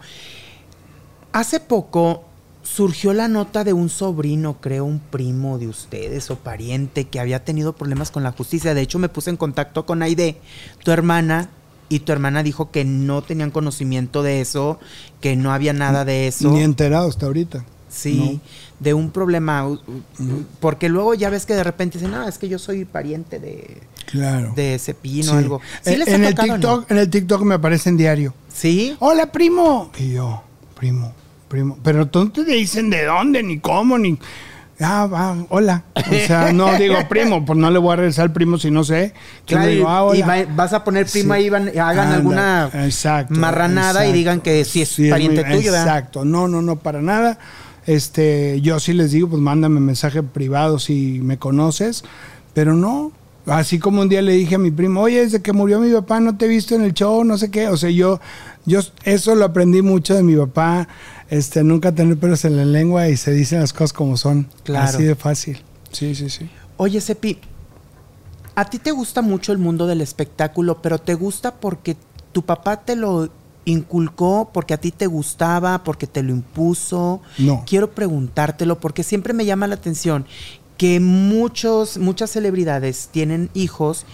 [1.31, 2.25] Hace poco
[2.63, 7.45] surgió la nota de un sobrino, creo, un primo de ustedes o pariente que había
[7.45, 8.73] tenido problemas con la justicia.
[8.73, 10.37] De hecho, me puse en contacto con Aide,
[10.83, 11.49] tu hermana,
[11.89, 14.79] y tu hermana dijo que no tenían conocimiento de eso,
[15.21, 16.51] que no había nada de eso.
[16.51, 17.63] Ni enterado hasta ahorita.
[17.89, 18.41] Sí,
[18.79, 19.65] de un problema.
[20.59, 23.81] Porque luego ya ves que de repente dicen, no, es que yo soy pariente de,
[24.05, 24.53] Claro.
[24.55, 25.29] de Cepillín Sí.
[25.29, 25.61] o algo.
[25.81, 26.85] ¿Sí en, les ha en el TikTok, no?
[26.89, 28.33] en el TikTok me aparece en diario.
[28.53, 28.95] ¿Sí?
[28.99, 29.91] Hola, primo.
[29.97, 30.43] Y yo,
[30.77, 31.13] primo,
[31.47, 31.77] primo.
[31.81, 34.17] Pero tú no te dicen de dónde, ni cómo, ni.
[34.79, 35.83] Ah, va, hola.
[35.95, 38.83] O sea, no digo primo, pues no le voy a regresar al primo si no
[38.83, 39.13] sé.
[39.45, 40.45] Claro, digo, ah, y, y hola.
[40.45, 41.41] va- vas a poner prima Sí.
[41.41, 45.57] ahí, van- hagan Anda, alguna exacto, marranada y digan que sí es Sí, pariente muy-
[45.57, 45.87] tuyo, ¿verdad?
[45.87, 47.39] Exacto, no, no, no, para nada.
[47.87, 52.03] Este, yo sí les digo, pues mándame mensaje privado si me conoces,
[52.53, 53.11] pero no.
[53.47, 56.19] Así como un día le dije a mi primo, oye, desde que murió mi papá
[56.19, 57.69] no te he visto en el show, no sé qué.
[57.69, 58.19] O sea, yo,
[58.67, 60.89] yo eso lo aprendí mucho de mi papá,
[61.29, 64.49] este, nunca tener pelos en la lengua y se dicen las cosas como son.
[64.63, 64.85] Claro.
[64.85, 65.63] Así de fácil.
[65.91, 66.49] Sí, sí, sí.
[66.75, 67.39] Oye, Sepi,
[68.55, 71.95] a ti te gusta mucho el mundo del espectáculo, pero te gusta porque
[72.33, 73.29] tu papá te lo
[73.63, 77.21] inculcó, porque a ti te gustaba, porque te lo impuso.
[77.37, 77.63] No.
[77.65, 80.25] Quiero preguntártelo porque siempre me llama la atención
[80.77, 84.05] que muchos, muchas celebridades tienen hijos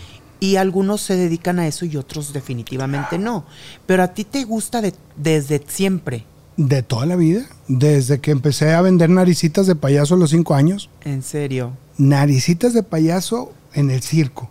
[0.43, 3.45] y algunos se dedican a eso y otros definitivamente no.
[3.85, 6.25] Pero a ti te gusta de- desde siempre,
[6.57, 7.45] De toda la vida.
[7.69, 10.89] Desde que empecé a vender naricitas de payaso a los cinco años.
[11.05, 11.71] en serio.
[11.97, 14.49] Naricitas de payaso en el circo.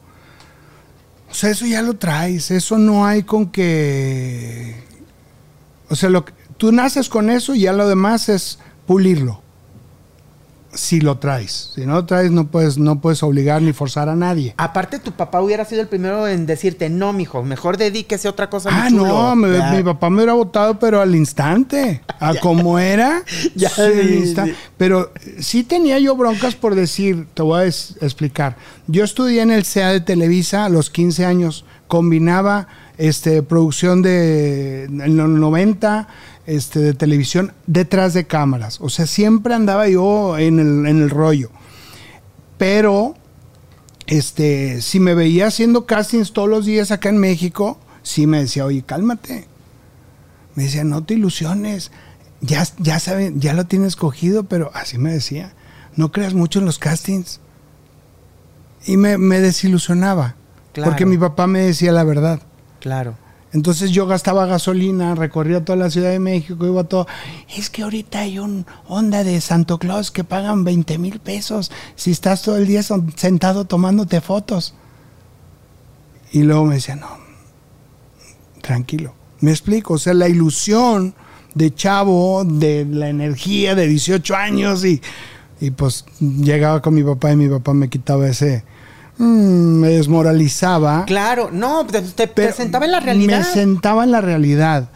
[1.30, 2.50] O sea, eso ya lo traes.
[2.50, 4.74] Eso no hay con que.
[5.90, 9.41] O sea, lo que- tú naces con eso y ya lo demás es pulirlo.
[10.74, 11.72] Si lo traes.
[11.74, 14.54] Si no lo traes, no puedes, no puedes obligar ni forzar a nadie.
[14.56, 18.48] Aparte, tu papá hubiera sido el primero en decirte, no, mijo, mejor dedíquese a otra
[18.48, 18.70] cosa.
[18.72, 19.06] Ah, chulo".
[19.06, 22.02] no, me- mi papá me hubiera votado, pero al instante.
[22.18, 23.22] A como era.
[23.54, 23.82] Ya, sí,
[24.18, 24.54] instante.
[24.78, 28.56] Pero sí tenía yo broncas por decir, te voy a explicar.
[28.86, 31.64] Yo estudié en el CEA de Televisa a los 15 años.
[31.86, 36.08] Combinaba este, producción de en los 90
[36.46, 38.80] este, de televisión detrás de cámaras.
[38.80, 41.50] O sea, siempre andaba yo en el, en el rollo.
[42.58, 43.14] Pero
[44.06, 48.64] este, si me veía haciendo castings todos los días acá en México, sí me decía,
[48.64, 49.46] oye, cálmate.
[50.54, 51.90] Me decía, no te ilusiones.
[52.40, 55.54] Ya, ya saben, ya lo tienes cogido, pero así me decía.
[55.96, 57.40] No creas mucho en los castings.
[58.84, 60.34] Y me, me desilusionaba.
[60.72, 60.90] Claro.
[60.90, 62.40] Porque mi papá me decía la verdad.
[62.80, 63.16] Claro.
[63.52, 67.06] Entonces yo gastaba gasolina, recorría toda la Ciudad de México, iba todo.
[67.54, 72.12] Es que ahorita hay un onda de Santo Claus que pagan 20 mil pesos si
[72.12, 74.74] estás todo el día sentado tomándote fotos.
[76.32, 77.08] Y luego me decía, no,
[78.62, 79.14] tranquilo.
[79.40, 81.14] Me explico, o sea, la ilusión
[81.54, 85.02] de chavo, de la energía de 18 años y,
[85.60, 88.64] y pues llegaba con mi papá y mi papá me quitaba ese,
[89.22, 91.04] mm, me desmoralizaba.
[91.06, 93.38] Claro, no, te, te presentaba en la realidad.
[93.38, 94.90] Me sentaba en la realidad.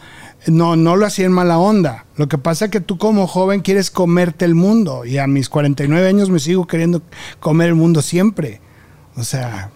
[0.45, 2.05] No, no lo hacía en mala onda.
[2.15, 5.49] Lo que pasa es que tú como joven quieres comerte el mundo y a mis
[5.49, 7.01] 49 años me sigo queriendo
[7.39, 8.61] comer el mundo siempre.
[9.15, 9.71] O sea,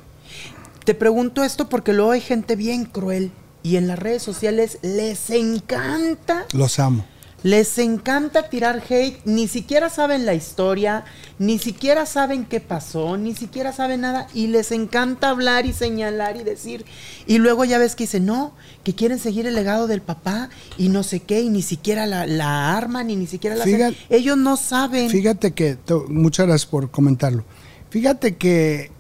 [0.86, 3.32] Te pregunto esto porque luego hay gente bien cruel
[3.64, 7.06] y en las redes sociales les encanta, los amo.
[7.44, 11.06] Les encanta tirar hate, ni siquiera saben la historia,
[11.40, 16.38] ni siquiera saben qué pasó, ni siquiera saben nada y les encanta hablar y señalar
[16.38, 16.86] y decir
[17.26, 20.90] y luego ya ves que dicen, no, que quieren seguir el legado del papá y
[20.90, 23.64] no sé qué y ni siquiera la, la arman y ni siquiera la.
[23.66, 25.10] Fíjate- Ellos no saben.
[25.10, 25.78] Fíjate que,
[26.10, 27.44] muchas gracias por comentarlo.
[27.90, 28.92] Fíjate que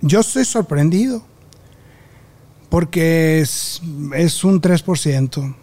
[0.00, 1.22] yo estoy sorprendido
[2.70, 3.80] porque es,
[4.16, 5.54] es un 3%.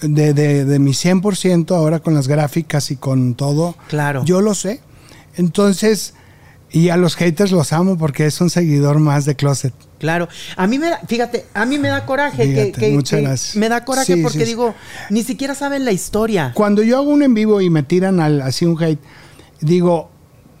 [0.00, 3.76] De, de, de mi 100% ahora con las gráficas y con todo.
[3.88, 4.24] Claro.
[4.24, 4.80] Yo lo sé.
[5.36, 6.14] Entonces,
[6.70, 9.72] y a los haters los amo porque es un seguidor más de Closet.
[9.98, 13.18] Claro, a mí me da, fíjate, a mí me da coraje que, Fíjate, que- muchas
[13.20, 13.56] que gracias.
[13.56, 14.50] me da coraje Sí, porque sí, sí.
[14.50, 14.74] digo,
[15.10, 16.52] ni siquiera saben la historia.
[16.54, 19.00] Cuando yo hago un en vivo y me tiran al, así un hate,
[19.60, 20.10] digo,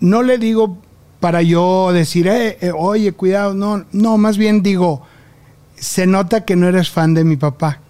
[0.00, 0.78] no le digo
[1.20, 5.02] para yo decir, eh, eh, oye, cuidado, no, no, más bien digo,
[5.74, 7.80] se nota que no eres fan de mi papá.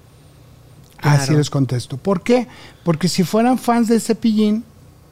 [1.02, 1.96] Así les contesto.
[1.96, 2.46] ¿Por qué?
[2.84, 4.64] Porque si fueran fans de Cepillín,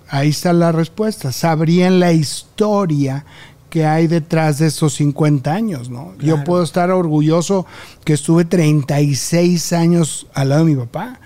[0.08, 1.32] ahí está la respuesta.
[1.32, 3.24] Sabrían la historia
[3.70, 6.12] que hay detrás de esos 50 años, ¿no?
[6.20, 7.66] Yo puedo estar orgulloso
[8.04, 11.18] que estuve 36 años al lado de mi papá.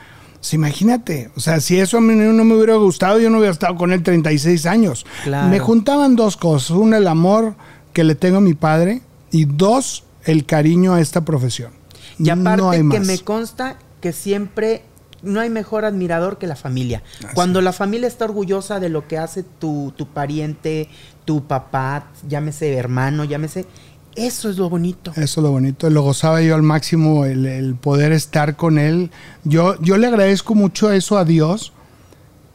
[0.52, 3.76] Imagínate, o sea, si eso a mí no me hubiera gustado, yo no hubiera estado
[3.76, 5.04] con él 36 años.
[5.24, 5.48] Claro.
[5.48, 6.70] Me juntaban dos cosas.
[6.70, 7.54] Una, el amor
[7.92, 11.72] que le tengo a mi padre y dos, el cariño a esta profesión.
[12.18, 13.06] Y aparte no hay que más.
[13.06, 14.82] me consta que siempre
[15.22, 17.02] no hay mejor admirador que la familia.
[17.34, 20.88] Cuando la familia está orgullosa de lo que hace tu, tu pariente,
[21.24, 23.66] tu papá, llámese hermano, llámese,
[24.14, 25.12] eso es lo bonito.
[25.12, 29.10] Eso es lo bonito, lo gozaba yo al máximo, el, el poder estar con él.
[29.44, 31.72] Yo, yo le agradezco mucho eso a Dios,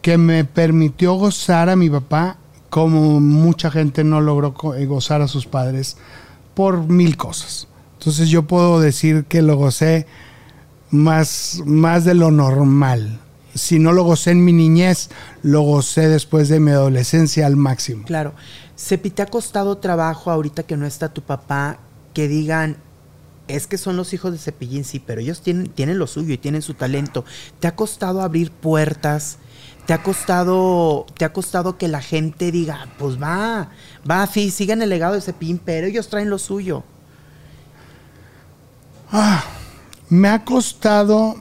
[0.01, 2.38] que me permitió gozar a mi papá
[2.69, 5.95] como mucha gente no logró eh, gozar a sus padres
[6.56, 7.67] por mil cosas.
[7.99, 10.08] Entonces yo puedo decir que lo gocé
[10.93, 13.19] más, más de lo normal.
[13.53, 15.10] Si no lo gocé en mi niñez,
[15.41, 18.06] lo gocé después de mi adolescencia al máximo.
[18.06, 18.34] Claro.
[18.75, 21.79] Sepi, ¿te ha costado trabajo ahorita que no está tu papá
[22.13, 22.77] que digan,
[23.47, 26.38] es que son los hijos de Cepillín, sí, pero ellos tienen, tienen lo suyo y
[26.38, 27.25] tienen su talento?
[27.60, 29.38] ¿Te ha costado abrir puertas?
[29.86, 33.69] ¿Te ha costado, te ha costado que la gente diga, pues va,
[34.10, 36.84] va, sí, sigan el legado de Cepillín, pero ellos traen lo suyo?
[40.13, 41.38] Me ha costado,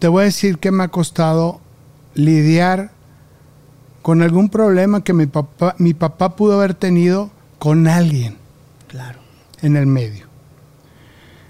[0.00, 1.60] te voy a decir que me ha costado
[2.14, 2.90] lidiar
[4.02, 8.36] con algún problema que mi papá, mi papá pudo haber tenido con alguien
[8.88, 9.20] Claro.
[9.62, 10.26] en el medio.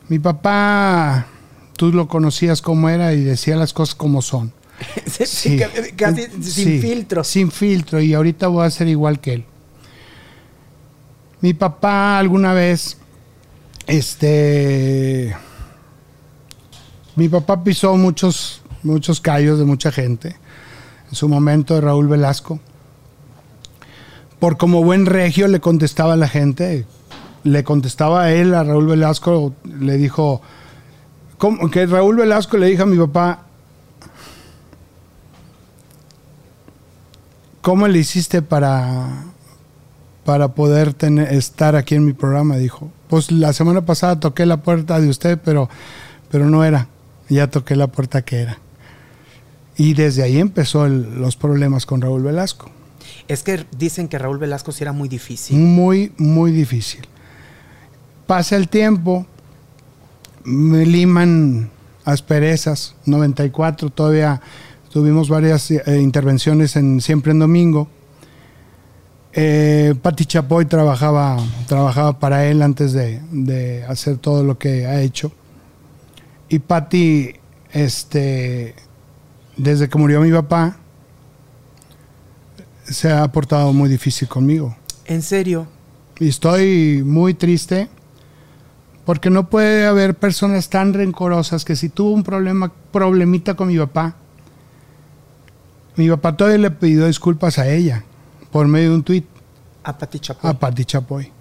[0.09, 1.27] Mi papá,
[1.75, 4.53] tú lo conocías como era y decía las cosas como son.
[5.25, 7.25] Sí, ca- casi sin Sí, filtro.
[7.25, 9.45] Sin filtro y ahorita voy a ser igual que él.
[11.41, 12.99] Mi papá alguna vez,
[13.87, 15.35] este,
[17.19, 20.37] mi papá pisó muchos, muchos callos de mucha gente.
[21.09, 22.61] En su momento de Raúl Velasco.
[24.39, 26.87] Por como buen regio le contestaba a la gente,
[27.43, 30.41] le contestaba a él, a Raúl Velasco, le dijo,
[31.73, 33.47] que Raúl Velasco le dijo a mi papá,
[37.63, 39.25] ¿cómo le hiciste para,
[40.25, 42.59] para poder tener, estar aquí en mi programa?
[42.59, 45.69] Dijo, pues la semana pasada toqué la puerta de usted, pero,
[46.31, 46.87] pero no era,
[47.29, 48.59] ya toqué la puerta que era.
[49.77, 52.71] Y desde ahí empezó el- los problemas con Raúl Velasco.
[53.29, 55.57] Es que dicen que Raúl Velasco sí era muy difícil.
[55.59, 57.07] Muy, muy difícil.
[58.27, 59.27] Pasa el tiempo,
[60.45, 61.71] me liman
[62.05, 64.41] asperezas, 94, todavía
[64.91, 67.89] tuvimos varias eh, intervenciones en Siempre en Domingo.
[69.33, 71.37] Eh, Pati Chapoy trabajaba,
[71.67, 75.33] trabajaba para él antes de, de hacer todo lo que ha hecho.
[76.49, 77.35] Y Pati,
[77.73, 78.75] este,
[79.57, 80.79] desde que murió mi papá,
[82.85, 84.77] se ha portado muy difícil conmigo.
[85.05, 85.67] En serio.
[86.19, 87.89] Y estoy muy triste
[89.05, 93.79] porque no puede haber personas tan rencorosas que si tuvo un problema, problemita con mi
[93.79, 94.17] papá,
[95.97, 98.05] mi papá todavía le pidió disculpas a ella
[98.53, 99.27] por medio de un tuit
[99.83, 100.51] A Pati Chapoy.
[100.51, 101.33] a Pati Chapoy.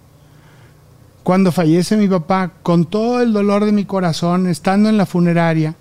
[1.27, 5.75] Cuando fallece mi papá, con todo el dolor de mi corazón, estando en la funeraria,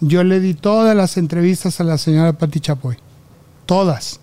[0.00, 2.98] yo le di todas las entrevistas a la señora Pati Chapoy.
[3.64, 4.20] Todas.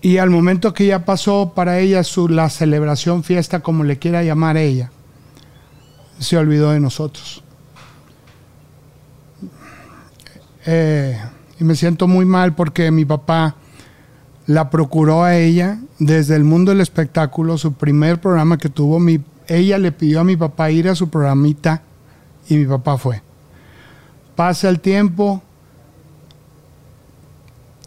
[0.00, 4.24] Y al momento que ya pasó para ella su, la celebración, fiesta, como le quiera
[4.24, 4.90] llamar ella,
[6.18, 7.44] se olvidó de nosotros.
[10.66, 11.16] Eh,
[11.60, 13.54] y me siento muy mal porque mi papá
[14.52, 19.18] la procuró a ella desde el mundo del espectáculo, su primer programa que tuvo, mi,
[19.48, 21.82] ella le pidió a mi papá ir a su programita
[22.50, 23.22] y mi papá fue.
[24.36, 25.42] Pasa el tiempo,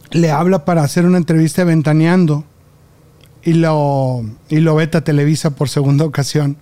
[0.09, 2.45] le habla para hacer una entrevista Ventaneando
[3.43, 6.57] y lo, y lo veta a Televisa por segunda ocasión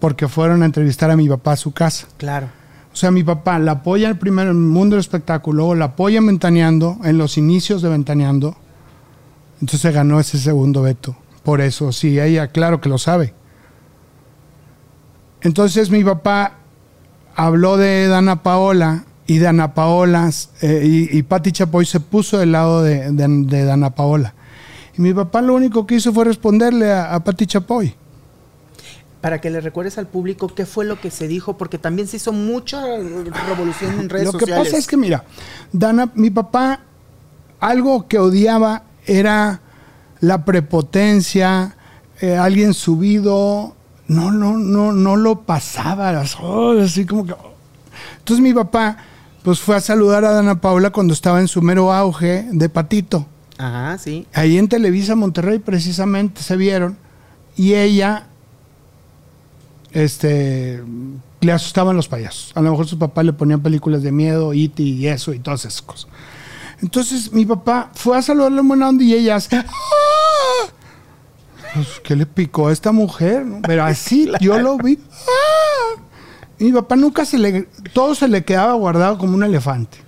[0.00, 2.08] porque fueron a entrevistar a mi papá a su casa.
[2.16, 2.48] Claro.
[2.94, 6.28] O sea, mi papá la apoya primero en el mundo del espectáculo, la apoya en
[6.28, 8.56] Ventaneando, en los inicios de Ventaneando.
[9.62, 11.16] Entonces ganó ese segundo veto.
[11.42, 13.32] Por eso, sí, ella claro que lo sabe.
[15.40, 16.54] Entonces mi papá
[17.34, 22.52] habló de Dana Paola y Dana Paola eh, y, y Patti Chapoy se puso del
[22.52, 24.34] lado de, de- de Dana Paola.
[24.96, 27.94] Y mi papá lo único que hizo fue responderle a, a Patti Chapoy.
[29.20, 32.16] Para que le recuerdes al público qué fue lo que se dijo, porque también se
[32.16, 32.82] hizo mucha
[33.48, 34.66] revolución en redes Lo que sociales.
[34.68, 35.24] pasa es que, mira,
[35.72, 36.80] Dana, mi papá,
[37.60, 39.60] algo que odiaba era
[40.20, 41.76] la prepotencia,
[42.20, 43.74] eh, alguien subido,
[44.08, 47.34] no, no, no, no lo pasaba, las- oh, así como que.
[48.18, 48.96] Entonces mi papá,
[49.42, 53.26] pues fue a saludar a Dana Paula cuando estaba en su mero auge de patito.
[53.58, 54.26] Ajá, sí.
[54.32, 56.96] Ahí en Televisa Monterrey precisamente se vieron
[57.56, 58.26] y ella
[59.92, 60.82] este
[61.40, 62.52] le asustaban los payasos.
[62.54, 65.64] A lo mejor su papá le ponían películas de miedo, IT y eso y todas
[65.64, 66.08] esas cosas.
[66.82, 69.64] Entonces mi papá fue a saludarle en buena onda y ellas ¡Ah!
[71.74, 73.46] Pues, ¿qué le picó a esta mujer?
[73.66, 74.98] Pero así yo lo vi.
[75.10, 76.02] ¡Ah!
[76.58, 79.98] Y mi papá nunca se le todo se le quedaba guardado como un elefante.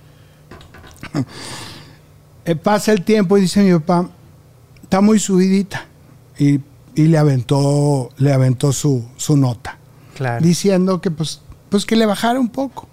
[2.45, 4.09] Eh, pasa el tiempo y dice mi papá,
[4.83, 5.85] está muy subidita.
[6.37, 6.59] Y,
[6.93, 9.77] y le aventó, le aventó su, su nota.
[10.15, 10.45] Claro.
[10.45, 12.87] Diciendo que pues, pues que le bajara un poco.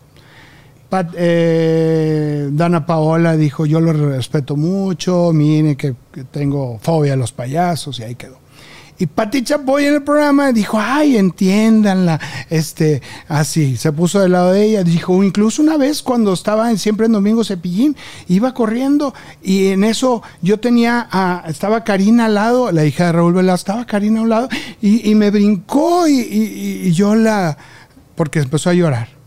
[1.16, 5.94] Eh, Dana Paola dijo, yo lo respeto mucho, mire que,
[6.31, 8.40] tengo fobia a los payasos y ahí quedó.
[8.98, 14.52] Y Pati Chapoy en el programa dijo, ay, entiéndanla, este, así, se puso del lado
[14.52, 17.96] de ella, dijo, incluso una vez cuando estaba en Siempre en Domingo Cepillín,
[18.28, 23.12] iba corriendo y en eso yo tenía, a, estaba Karina al lado, la hija de
[23.12, 24.48] Raúl Velasco, estaba Karina a un lado
[24.81, 27.57] y, me brincó y- y yo la,
[28.14, 29.22] porque empezó a llorar.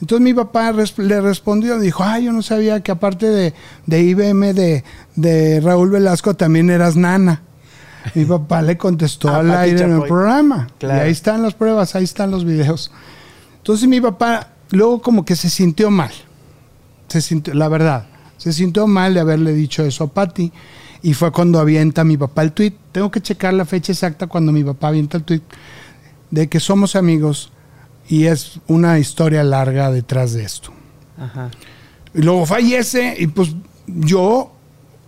[0.00, 3.54] Entonces mi papá res- le respondió, dijo, ay, yo no sabía que aparte de,
[3.86, 4.84] de IBM de,
[5.16, 7.42] de Raúl Velasco también eras nana.
[8.14, 10.68] Mi papá le contestó A al aire en el programa.
[10.78, 11.00] Claro.
[11.00, 12.90] Y ahí están las pruebas, ahí están los videos.
[13.58, 16.10] Entonces mi papá luego como que se sintió mal.
[17.08, 18.06] Se sintió, la verdad,
[18.38, 20.50] se sintió mal de haberle dicho eso a Patti.
[21.02, 22.74] Y fue cuando avienta mi papá el tweet.
[22.92, 25.42] Tengo que checar la fecha exacta cuando mi papá avienta el tweet
[26.30, 27.52] de que somos amigos
[28.10, 30.72] y es una historia larga detrás de esto.
[31.16, 31.48] Ajá.
[32.12, 33.54] Y luego fallece y pues
[33.86, 34.52] yo,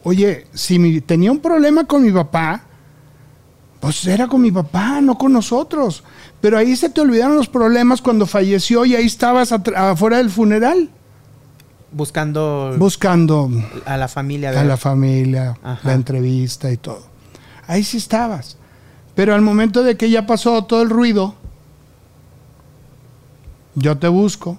[0.04, 2.62] oye, si mi- tenía un problema con mi papá,
[3.80, 6.04] Pues era con mi papá, no con nosotros.
[6.40, 10.88] Pero ahí se te olvidaron los problemas cuando falleció y ahí estabas afuera del funeral.
[11.90, 12.74] Buscando.
[12.78, 13.50] Buscando.
[13.84, 14.50] A la familia.
[14.58, 17.02] A la familia, la entrevista y todo.
[17.66, 18.56] Ahí sí estabas.
[19.16, 21.34] Pero al momento de que ya pasó todo el ruido,
[23.74, 24.58] yo te busco,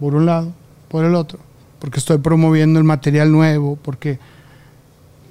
[0.00, 0.52] por un lado,
[0.88, 1.38] por el otro,
[1.78, 4.18] porque estoy promoviendo el material nuevo, porque...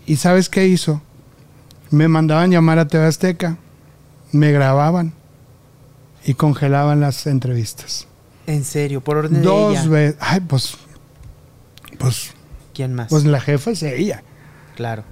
[0.08, 1.02] ¿Y sabes qué hizo?
[1.90, 3.58] Me mandaban llamar a TV Azteca,
[4.32, 5.14] me grababan
[6.26, 8.08] y congelaban las entrevistas.
[8.48, 9.02] ¿En serio?
[9.02, 9.90] ¿Por orden Dos de ella?
[9.90, 10.18] veces.
[10.20, 10.78] Ay, pues...
[11.98, 12.32] Pues...
[12.74, 13.08] ¿Quién más?
[13.10, 14.22] Pues la jefa es ella.
[14.76, 15.04] Claro.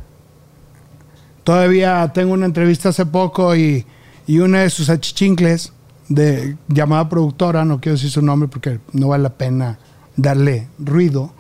[1.44, 3.86] Todavía tengo una entrevista hace poco y,
[4.28, 5.72] y una de sus achichincles
[6.10, 9.80] de llamada productora, no quiero decir su nombre porque no vale la pena
[10.16, 11.34] darle ruido,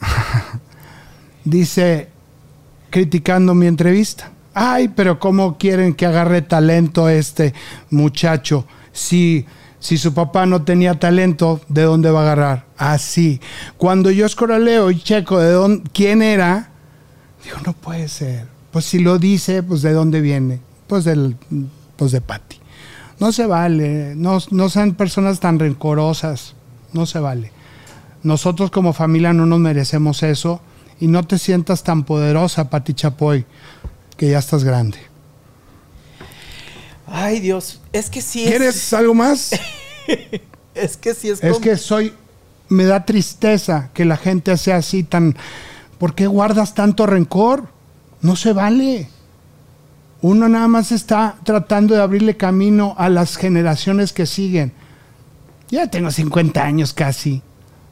[1.44, 2.08] dice,
[2.90, 7.54] criticando mi entrevista, ay, pero ¿cómo quieren que agarre talento este
[7.90, 8.66] muchacho?
[8.92, 9.46] Si,
[9.78, 12.66] si su papá no tenía talento, ¿de dónde va a agarrar?
[12.76, 13.40] Así.
[13.76, 16.70] Cuando yo escoraleo y checo de dónde, quién era,
[17.44, 18.46] digo, no puede ser.
[18.72, 20.60] Pues si lo dice, pues de dónde viene.
[20.86, 21.36] Pues del,
[21.96, 22.57] pues de Patty.
[23.20, 26.54] No se vale, no, no sean personas tan rencorosas,
[26.92, 27.50] no se vale.
[28.22, 30.60] Nosotros como familia no nos merecemos eso
[31.00, 33.44] y no te sientas tan poderosa, Pati Chapoy,
[34.16, 34.98] que ya estás grande.
[37.06, 38.50] Ay, Dios, es que sí es...
[38.50, 39.50] ¿Quieres algo más?
[40.74, 41.42] es que sí es...
[41.42, 42.12] Es que soy...
[42.68, 45.36] Me da tristeza que la gente sea así tan...
[45.98, 47.68] ¿Por qué guardas tanto rencor?
[48.20, 49.08] No se vale.
[50.20, 54.72] Uno nada más está tratando de abrirle camino a las generaciones que siguen.
[55.70, 57.42] Ya tengo 50 años casi.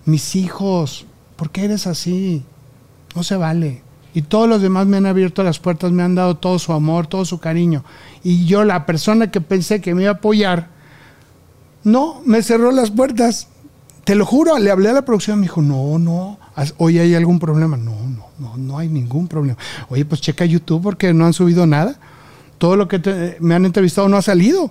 [0.07, 1.07] Mis hijos,
[1.37, 2.43] ¿por qué eres así?
[3.15, 3.83] No se vale.
[4.13, 7.07] Y todos los demás me han abierto las puertas, me han dado todo su amor,
[7.07, 7.85] todo su cariño.
[8.25, 10.69] Y yo, la persona que pensé que me iba a apoyar,
[11.85, 13.49] no, me cerró las puertas.
[14.05, 16.39] Te lo juro, le hablé a la producción, me dijo, no, no,
[16.79, 17.77] hoy hay algún problema.
[17.77, 19.59] No, no, no, no hay ningún problema.
[19.91, 21.97] Oye, pues checa YouTube porque no han subido nada
[22.59, 24.71] todo lo que me han entrevistado no ha salido.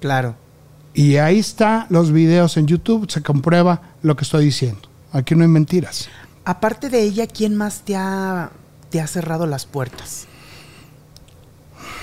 [0.00, 0.36] Claro.
[0.94, 4.88] Y ahí está los videos en YouTube, se comprueba lo que estoy diciendo.
[5.12, 6.08] Aquí no hay mentiras.
[6.44, 8.50] Aparte de ella, ¿quién más te ha,
[8.90, 10.26] te ha cerrado las puertas?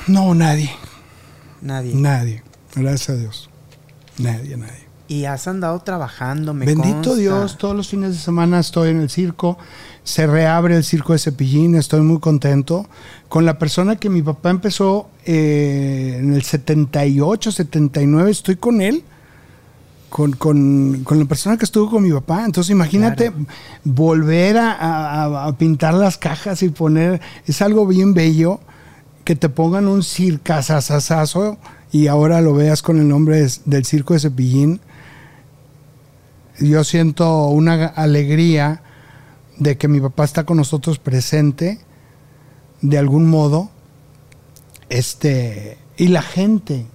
[0.07, 0.71] No, nadie.
[1.61, 1.95] Nadie.
[1.95, 2.43] Nadie.
[2.75, 3.49] Gracias a Dios.
[4.17, 4.87] Nadie, nadie.
[5.07, 9.09] Y has andado trabajando, me Bendito Dios, todos los fines de semana estoy en el
[9.09, 9.57] circo.
[10.03, 12.87] Se reabre el circo de Cepillín, estoy muy contento.
[13.29, 19.03] Con la persona que mi papá empezó eh, en el 78, 79, estoy con él.
[20.09, 22.43] Con, con, con, la persona que estuvo con mi papá.
[22.43, 23.31] Entonces imagínate
[23.85, 28.59] volver a, a, pintar las cajas y poner, es algo bien bello,
[29.23, 31.57] que te pongan un circasasasazo
[31.93, 34.81] y ahora lo veas con el nombre del circo de Cepillín.
[36.59, 38.81] Yo siento una alegría
[39.57, 41.79] de que mi papá está con nosotros presente
[42.81, 43.69] de algún modo.
[44.89, 46.85] Este, y la gente,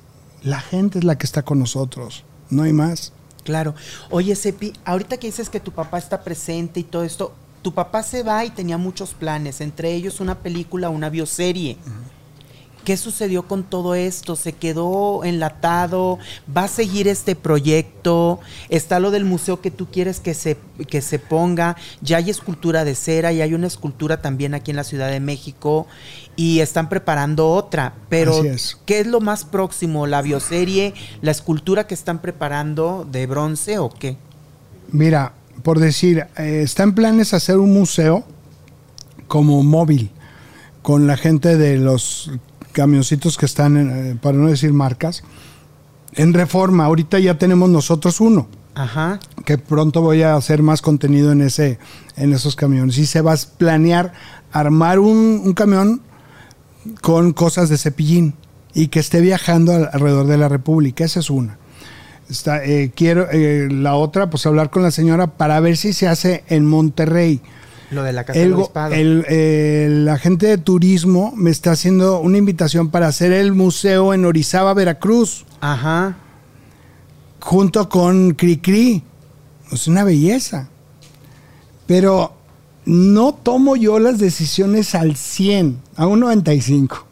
[0.43, 3.13] la gente es la que está con nosotros, no hay más.
[3.45, 3.75] Claro.
[4.11, 7.33] Oye, Sepi, ahorita que dices que tu papá está presente y todo esto,
[7.63, 11.77] tu papá se va y tenía muchos planes, entre ellos una película, una bioserie.
[12.87, 14.37] ¿Qué sucedió con todo esto?
[14.37, 16.21] ¿Se quedó enlatado?
[16.57, 18.39] ¿Va a seguir este proyecto?
[18.69, 20.57] ¿Está lo del museo que tú quieres que se,
[20.89, 21.77] que se ponga?
[22.01, 25.19] Ya hay escultura de cera y hay una escultura también aquí en la Ciudad de
[25.19, 25.89] México
[26.37, 27.95] y están preparando otra.
[28.09, 28.41] Pero,
[28.85, 30.07] ¿qué es lo más próximo?
[30.07, 30.95] ¿La bioserie?
[31.23, 34.17] ¿La escultura que están preparando de bronce o qué?
[34.93, 35.33] Mira,
[35.65, 38.23] por decir, eh, está en planes hacer un museo
[39.27, 40.13] como móvil
[40.83, 42.31] con la gente de los
[42.77, 45.25] camioncitos que están, eh, para no decir marcas,
[46.13, 46.85] en reforma.
[46.85, 48.49] Ahorita ya tenemos nosotros uno.
[48.75, 49.19] Ajá.
[49.47, 51.79] Que pronto voy a hacer más contenido en, ese,
[52.19, 52.99] en esos camiones.
[52.99, 54.13] Y se va a planear
[54.53, 56.03] armar un, camión
[57.01, 58.35] con cosas de cepillín
[58.75, 61.03] y que esté viajando alrededor de la República.
[61.03, 61.57] Esa es una.
[62.29, 66.09] Está, eh, quiero eh, la otra, pues hablar con la señora para ver si se
[66.09, 67.41] hace en Monterrey.
[67.91, 68.55] Lo de la Casa el,
[68.93, 74.25] el, el, agente de turismo me está haciendo una invitación para hacer el museo en
[74.25, 75.45] Orizaba, Veracruz.
[75.61, 76.17] Ajá.
[77.41, 79.03] Junto con Cricri.
[79.71, 80.69] Es una belleza.
[81.87, 82.35] Pero
[82.87, 87.05] no tomo yo las decisiones al 100, a un 95.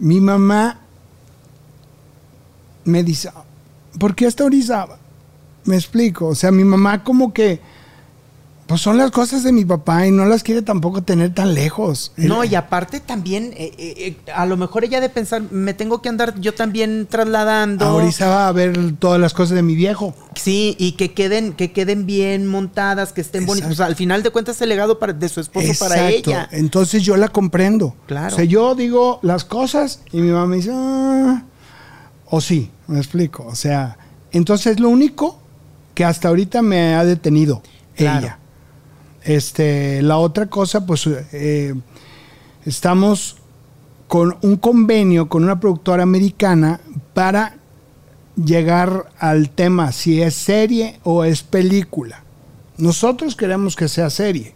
[0.00, 0.80] Mi mamá
[2.84, 3.30] me dice,
[3.98, 4.98] ¿por qué hasta Orizaba?
[5.64, 6.28] Me explico.
[6.28, 7.60] O sea, mi mamá como que
[8.68, 12.12] pues son las cosas de mi papá y no las quiere tampoco tener tan lejos.
[12.18, 13.94] No, y aparte también, eh, eh,
[14.26, 17.86] eh, a lo mejor ella de pensar, me tengo que andar yo también trasladando.
[17.86, 20.14] Ahorita va a ver todas las cosas de mi viejo.
[20.34, 23.72] Sí, y que queden, que queden bien montadas, que estén bonitas.
[23.72, 26.46] O sea, al final de cuentas el legado para, de su esposo para ella.
[26.52, 27.96] Entonces yo la comprendo.
[28.06, 28.34] Claro.
[28.34, 31.42] O sea, yo digo las cosas y mi mamá me dice, ah",
[32.26, 33.46] o sí, me explico.
[33.46, 33.96] O sea,
[34.30, 35.38] entonces lo único
[35.94, 37.62] que hasta ahorita me ha detenido
[37.96, 38.38] ella.
[39.28, 41.74] Este, la otra cosa, pues eh,
[42.64, 43.36] estamos
[44.06, 46.80] con un convenio con una productora americana
[47.12, 47.56] para
[48.42, 52.24] llegar al tema si es serie o es película.
[52.78, 54.54] Nosotros queremos que sea serie,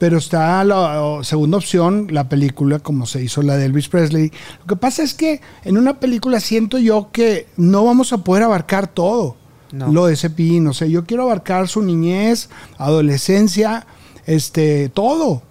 [0.00, 4.32] pero está la segunda opción, la película, como se hizo la de Elvis Presley.
[4.58, 8.42] Lo que pasa es que en una película siento yo que no vamos a poder
[8.42, 9.36] abarcar todo
[9.72, 10.66] lo de Cepillín.
[10.66, 12.48] O sea, yo quiero abarcar su niñez,
[12.78, 13.86] adolescencia,
[14.26, 15.42] este, todo.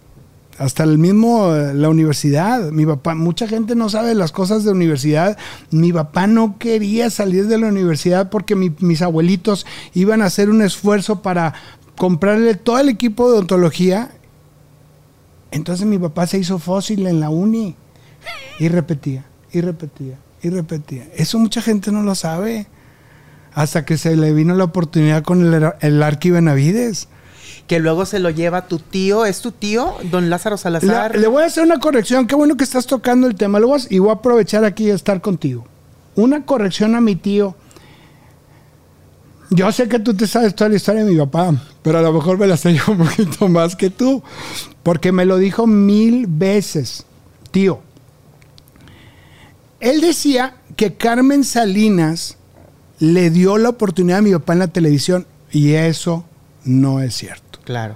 [0.58, 2.72] Hasta el mismo, eh, la universidad.
[2.72, 5.38] Mi papá, mucha gente no sabe las cosas de universidad.
[5.72, 10.62] Mi papá no quería salir de la universidad porque mis abuelitos iban a hacer un
[10.62, 11.56] esfuerzo para
[11.98, 14.12] comprarle todo el equipo de odontología.
[15.52, 17.76] Entonces mi papá se hizo fósil en la uni
[18.60, 21.08] y repetía, y repetía, y repetía.
[21.16, 22.68] Eso mucha gente no lo sabe
[23.54, 27.08] hasta que se le vino la oportunidad con el, el Arqui Benavides.
[27.68, 31.18] Que luego se lo lleva tu tío, ¿es tu tío, don Lázaro Salazar?
[31.18, 34.00] le voy a hacer una corrección, qué bueno que estás tocando el tema, luego, y
[34.00, 35.66] voy a aprovechar aquí de estar contigo.
[36.16, 37.56] Una corrección a mi tío.
[39.50, 42.14] Yo sé que tú te sabes toda la historia de mi papá, pero a lo
[42.14, 44.24] mejor me la sé yo un poquito más que tú,
[44.84, 47.06] porque me lo dijo mil veces,
[47.52, 47.82] tío.
[49.80, 52.38] Él decía que Carmen Salinas
[53.02, 56.24] le dio la oportunidad a mi papá en la televisión y eso
[56.64, 57.60] no es cierto.
[57.66, 57.96] Claro.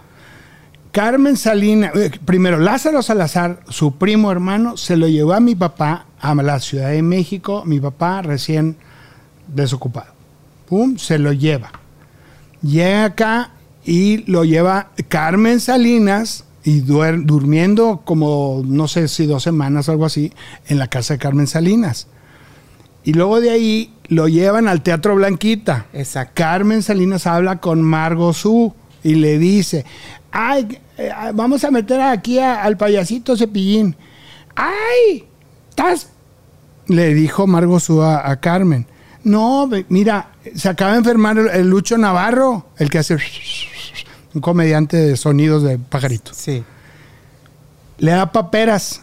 [0.92, 6.08] Carmen Salinas, eh, primero Lázaro Salazar, su primo hermano, se lo llevó a mi papá
[6.20, 8.78] a la Ciudad de México, mi papá recién
[9.48, 10.12] desocupado.
[10.68, 11.72] Pum, se lo lleva.
[12.64, 13.52] Llega acá
[13.86, 20.06] y lo lleva Carmen Salinas y durmiendo como, no sé si dos semanas o algo
[20.06, 20.34] así,
[20.66, 22.08] en la casa de Carmen Salinas.
[23.04, 25.88] Y luego de ahí lo llevan al Teatro Blanquita.
[25.94, 26.34] Exacto.
[26.36, 29.86] Carmen Salinas habla con Margo Su y le dice,
[30.32, 33.96] ay, eh, vamos a meter aquí al payasito Cepillín.
[34.56, 35.26] ¡Ay!
[35.70, 36.10] ¿Estás?
[36.88, 38.88] Le dijo Margo Su a, Carmen.
[39.24, 43.18] No, mira, se acaba de enfermar el, Lucho Navarro, el que hace
[44.34, 46.32] un comediante de sonidos de pajarito.
[46.34, 46.64] Sí.
[47.98, 49.02] Le da paperas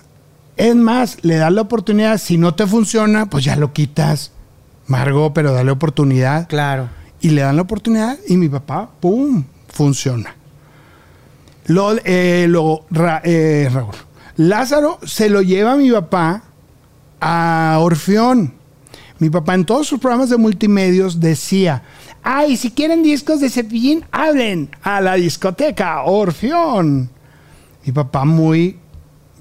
[0.56, 4.32] es más, le das la oportunidad, si no te funciona, pues ya lo quitas.
[4.86, 6.48] Margo, pero dale oportunidad.
[6.48, 6.88] Claro.
[7.20, 10.34] Y le dan la oportunidad y mi papá, ¡pum!, funciona.
[11.66, 12.48] Lo, eh,
[13.24, 13.94] eh, Raúl.
[14.36, 16.42] Lázaro se lo lleva a mi papá
[17.20, 18.54] a Orfeón.
[19.18, 21.84] Mi papá en todos sus programas de multimedios decía,
[22.24, 27.08] ay, si quieren discos de cepillín, hablen a la discoteca Orfeón.
[27.84, 28.78] Mi papá muy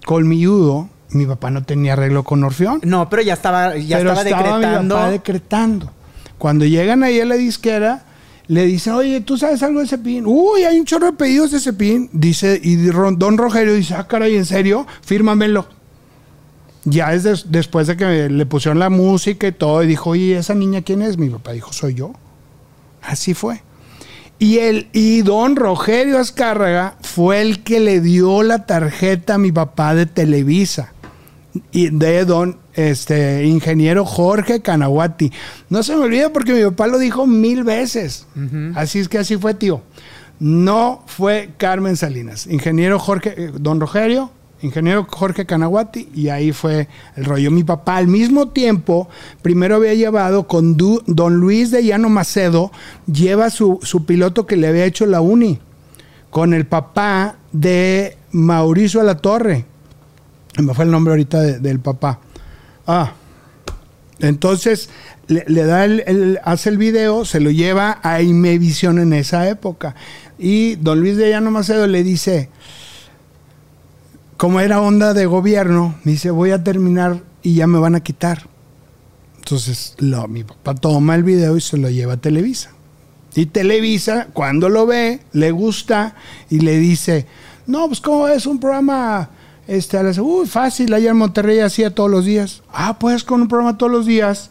[0.05, 2.81] colmilludo mi papá no tenía arreglo con Orfeón.
[2.83, 4.81] No, pero ya estaba, ya estaba, decretando.
[4.81, 5.91] Mi papá decretando.
[6.37, 8.05] Cuando llegan ahí a la disquera,
[8.47, 10.25] le dicen, oye, ¿tú sabes algo de Cepín?
[10.25, 12.09] Uy, hay un chorro de pedidos de Cepín.
[12.13, 14.87] Dice, y Don Rogelio dice, ah, caray, ¿en serio?
[15.01, 15.67] Fírmamelo.
[16.83, 20.55] Ya es después de que le pusieron la música y todo, y dijo, oye, ¿esa
[20.55, 21.17] niña quién es?
[21.17, 22.13] Mi papá dijo, soy yo.
[23.03, 23.61] Así fue.
[24.39, 29.51] Y, el, y don Rogelio Azcárraga fue el que le dio la tarjeta a mi
[29.51, 30.93] papá de Televisa
[31.53, 35.31] de don este ingeniero Jorge Canaguati.
[35.69, 38.25] No se me olvida porque mi papá lo dijo mil veces.
[38.75, 39.81] Así es que así fue, tío.
[40.39, 42.47] No fue Carmen Salinas.
[42.47, 44.31] Ingeniero Jorge, eh, don Rogerio,
[44.61, 47.51] ingeniero Jorge Canaguati, y ahí fue el rollo.
[47.51, 49.07] Mi papá al mismo tiempo,
[49.41, 52.71] primero había llevado con don Luis de Llano Macedo,
[53.11, 55.59] lleva su, su piloto que le había hecho la uni,
[56.31, 59.65] con el papá de Mauricio Alatorre
[60.57, 62.19] me fue el nombre ahorita del papá.
[62.87, 63.13] Ah,
[64.19, 64.89] entonces
[65.27, 69.95] le, da el, hace el video, se lo lleva a Imevisión en esa época.
[70.37, 72.49] Y don Luis de Llano Macedo le dice,
[74.37, 78.47] como era onda de gobierno, dice, voy a terminar y ya me van a quitar.
[79.37, 82.71] Entonces lo, mi papá toma el video y se lo lleva a Televisa.
[83.33, 86.15] Y Televisa, cuando lo ve, le gusta
[86.49, 87.25] y le dice,
[87.65, 89.29] no, pues como es un programa
[89.77, 92.61] este, uy, fácil, allá en Monterrey hacía todos los días.
[92.73, 94.49] Ah, pues con un programa todos los días.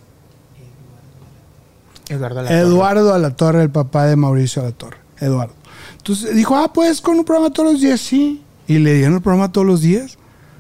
[2.09, 2.59] Eduardo Alatorre.
[2.61, 4.97] Eduardo Alatorre, el papá de Mauricio Alatorre.
[5.21, 5.55] Eduardo.
[5.99, 8.43] Entonces dijo, ah, pues con un programa todos los días, sí.
[8.67, 10.17] Y le dieron el programa todos los días.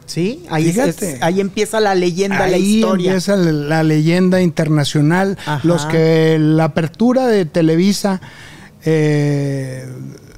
[0.06, 3.10] Sí, ahí, es- ahí empieza la leyenda, la Ahí historia.
[3.12, 5.38] empieza la, la leyenda internacional.
[5.46, 5.60] Ajá.
[5.62, 8.20] Los que la apertura de Televisa,
[8.84, 9.86] eh,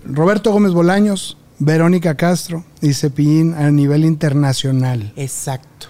[0.04, 5.12] Roberto Gómez Bolaños, Verónica Castro y Cepillín a nivel internacional.
[5.16, 5.86] Exacto.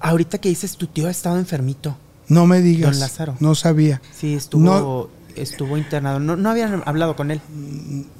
[0.00, 1.96] Ahorita que dices, tu tío ha estado enfermito.
[2.28, 2.92] No me digas.
[2.92, 3.36] Don Lázaro.
[3.40, 4.00] No sabía.
[4.16, 5.08] Sí, estuvo, No.
[5.36, 6.18] estuvo internado.
[6.18, 7.40] No, no habían hablado con él.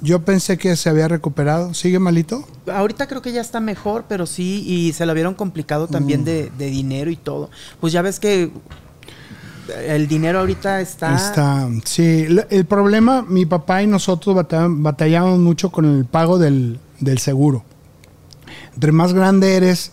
[0.01, 1.73] Yo pensé que se había recuperado.
[1.73, 2.47] ¿Sigue malito?
[2.71, 6.25] Ahorita creo que ya está mejor, pero sí, y se lo vieron complicado también Mm.
[6.25, 7.49] de, de dinero y todo.
[7.81, 8.51] Pues ya ves que
[9.87, 11.15] el dinero ahorita está...
[11.15, 12.27] Está, sí.
[12.49, 17.63] El problema, mi papá y nosotros bata- batallamos mucho con el pago del, del seguro.
[18.73, 19.91] Entre más grande eres,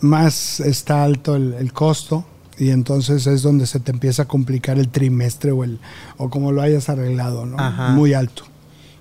[0.00, 2.24] más está alto el, el costo
[2.58, 5.78] y entonces es donde se te empieza a complicar el trimestre o el
[6.16, 7.58] o como lo hayas arreglado, ¿no?
[7.58, 7.90] Ajá.
[7.90, 8.42] Muy alto.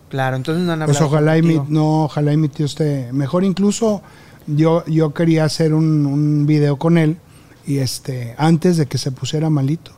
[0.09, 3.43] Claro, entonces no han Pues ojalá y mi, no, ojalá y mi tío esté mejor.
[3.43, 4.01] Incluso
[4.47, 7.17] yo, yo quería hacer un, un video con él
[7.65, 9.91] y este antes de que se pusiera malito.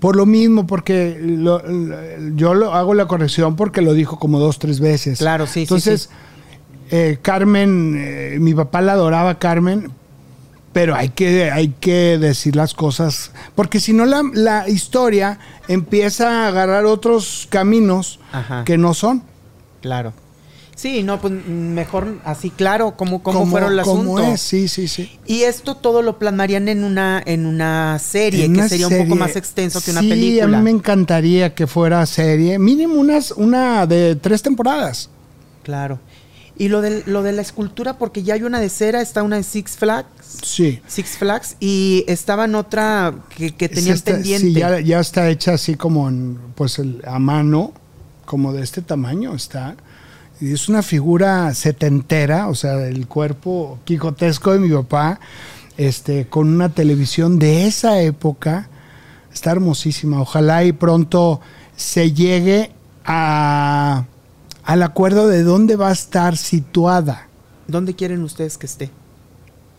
[0.00, 1.96] Por lo mismo, porque lo- lo-
[2.36, 5.18] yo lo hago la corrección porque lo dijo como dos, tres veces.
[5.18, 6.08] Claro, sí, sí, Entonces, sí.
[6.92, 9.90] eh, Carmen, eh, mi papá la adoraba Carmen,
[10.72, 16.44] pero hay que, hay que decir las cosas, porque si no la, la historia empieza
[16.44, 18.62] a agarrar otros caminos Ajá.
[18.64, 19.24] que no son.
[19.80, 20.12] Claro.
[20.78, 24.32] Sí, no, pues mejor así, claro, cómo, cómo Como- fueron como asunto.
[24.34, 25.10] es, sí, sí, sí.
[25.26, 29.16] Y esto todo lo plasmarían en una, en una serie, En que sería un poco
[29.16, 30.44] más extenso que una sí, película.
[30.44, 35.10] a mí me encantaría que fuera serie, mínimo unas, una de tres temporadas.
[35.64, 35.98] Claro.
[36.56, 39.34] Y lo de, lo de la escultura, porque ya hay una de cera, está una
[39.34, 40.06] de Six Flags.
[40.44, 40.80] Sí.
[40.86, 44.46] Six Flags y estaba en otra que, que tenían Esta- pendiente.
[44.46, 47.72] Sí, ya, ya está hecha así como en, pues el- a mano,
[48.24, 49.74] como de este tamaño está.
[50.40, 55.18] Es una figura setentera, o sea, el cuerpo quijotesco de mi papá,
[55.76, 58.68] este, con una televisión de esa época.
[59.32, 60.20] Está hermosísima.
[60.20, 61.40] Ojalá y pronto
[61.76, 62.72] se llegue
[63.04, 64.04] a,
[64.64, 67.28] al acuerdo de dónde va a estar situada.
[67.66, 68.90] ¿Dónde quieren ustedes que esté?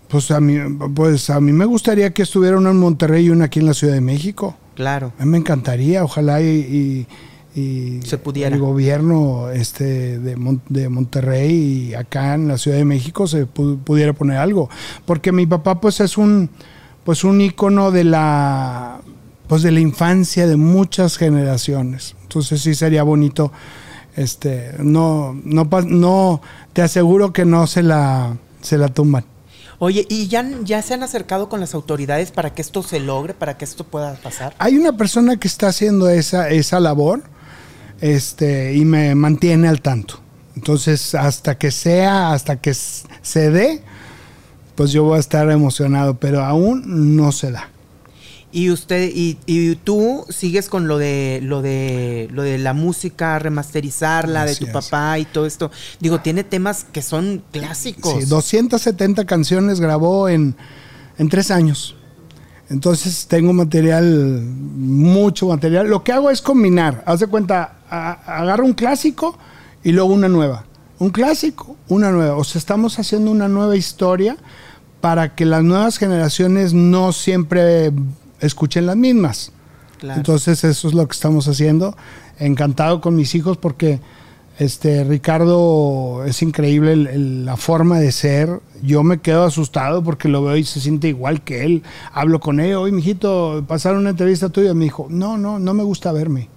[0.09, 0.57] Pues a mí,
[0.95, 3.73] pues a mí me gustaría que estuviera una en Monterrey y una aquí en la
[3.73, 4.55] Ciudad de México.
[4.75, 5.13] Claro.
[5.19, 7.07] A mí me encantaría, ojalá y, y-
[7.59, 8.55] y Se pudiera.
[8.55, 13.45] el gobierno este de, Mon- de Monterrey y acá en la Ciudad de México se
[13.47, 14.69] pu- pudiera poner algo,
[15.05, 16.49] porque mi papá pues es un
[17.03, 18.99] pues un ícono de la
[19.47, 22.15] pues de la infancia de muchas generaciones.
[22.23, 23.51] Entonces sí sería bonito
[24.15, 26.41] este no no no
[26.73, 29.25] te aseguro que no se la se la tumban.
[29.81, 33.33] Oye, ¿y ya, ya se han acercado con las autoridades para que esto se logre,
[33.33, 34.53] para que esto pueda pasar?
[34.59, 37.23] Hay una persona que está haciendo esa, esa labor
[38.01, 40.19] este, y me mantiene al tanto.
[40.55, 43.81] Entonces, hasta que sea, hasta que se dé,
[44.75, 47.69] pues yo voy a estar emocionado, pero aún no se da.
[48.51, 53.37] Y usted y, y tú sigues con lo de lo de lo de la música,
[53.37, 54.71] remasterizarla de tu es.
[54.71, 55.69] papá y todo esto.
[55.99, 58.23] Digo, tiene temas que son clásicos.
[58.23, 60.55] Sí, 270 canciones grabó en,
[61.19, 61.95] en tres años.
[62.69, 65.87] Entonces tengo material, mucho material.
[65.87, 67.03] Lo que hago es combinar.
[67.05, 69.37] Haz de cuenta, a- un clásico
[69.83, 70.65] y luego una nueva.
[70.99, 72.35] Un clásico, una nueva.
[72.35, 74.35] O sea, estamos haciendo una nueva historia
[75.01, 77.91] para que las nuevas generaciones no siempre
[78.41, 79.51] escuchen las mismas.
[79.97, 80.17] Claro.
[80.19, 81.95] Entonces eso es lo que estamos haciendo.
[82.37, 83.99] Encantado con mis hijos porque
[84.57, 88.59] este Ricardo es increíble el- el- la forma de ser.
[88.83, 91.83] Yo me quedo asustado porque lo veo y se siente igual que él.
[92.11, 94.73] Hablo con él, oye, mijito, pasaron una entrevista tuya.
[94.73, 96.49] Me dijo, no, no, no me gusta verme.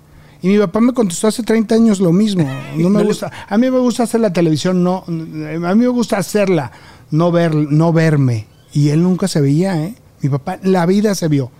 [0.43, 2.49] Y mi papá me contestó hace 30 años lo mismo.
[2.77, 3.31] No me gusta.
[3.49, 5.05] A mí me gusta hacer la televisión, no.
[5.07, 6.73] A mí me gusta hacerla,
[7.11, 8.47] no ver, no verme.
[8.73, 9.95] Y él nunca se veía, ¿eh?
[10.21, 11.51] Mi papá, la vida se vio.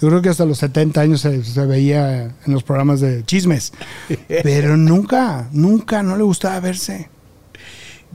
[0.00, 3.72] Yo creo que hasta los 70 años se, se veía en los programas de chismes.
[4.28, 7.08] Pero nunca, nunca, no le gustaba verse.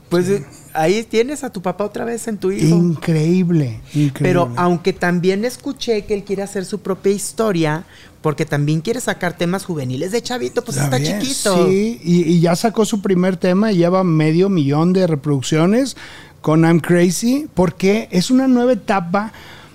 [0.08, 0.28] Pues
[0.74, 2.74] ahí tienes a tu papá otra vez en tu hijo.
[2.74, 4.20] Increíble, increíble.
[4.20, 7.84] Pero aunque también escuché que él quiere hacer su propia historia,
[8.20, 11.66] porque también quiere sacar temas juveniles de chavito, pues está chiquito.
[11.66, 15.96] Sí, y, y ya sacó su primer tema y lleva medio millón de reproducciones
[16.40, 19.32] con I'm Crazy, porque es una nueva etapa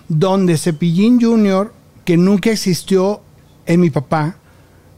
[0.07, 1.73] donde Cepillín Jr.,
[2.05, 3.21] que nunca existió
[3.65, 4.37] en mi papá,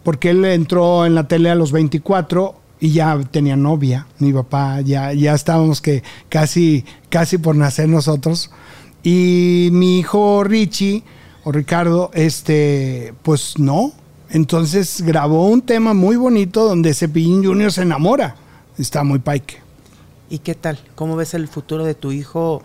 [0.03, 4.81] porque él entró en la tele a los 24 y ya tenía novia, mi papá,
[4.81, 8.51] ya, ya estábamos que casi, casi por nacer nosotros.
[9.03, 11.03] Y mi hijo Richie
[11.43, 13.93] o Ricardo, este, pues no,
[14.31, 18.35] Entonces grabó un tema muy bonito donde Cepillín Junior se enamora.
[18.77, 19.57] Está muy paique.
[20.29, 20.79] ¿Y qué tal?
[20.93, 22.61] ¿Cómo ves el futuro de tu hijo?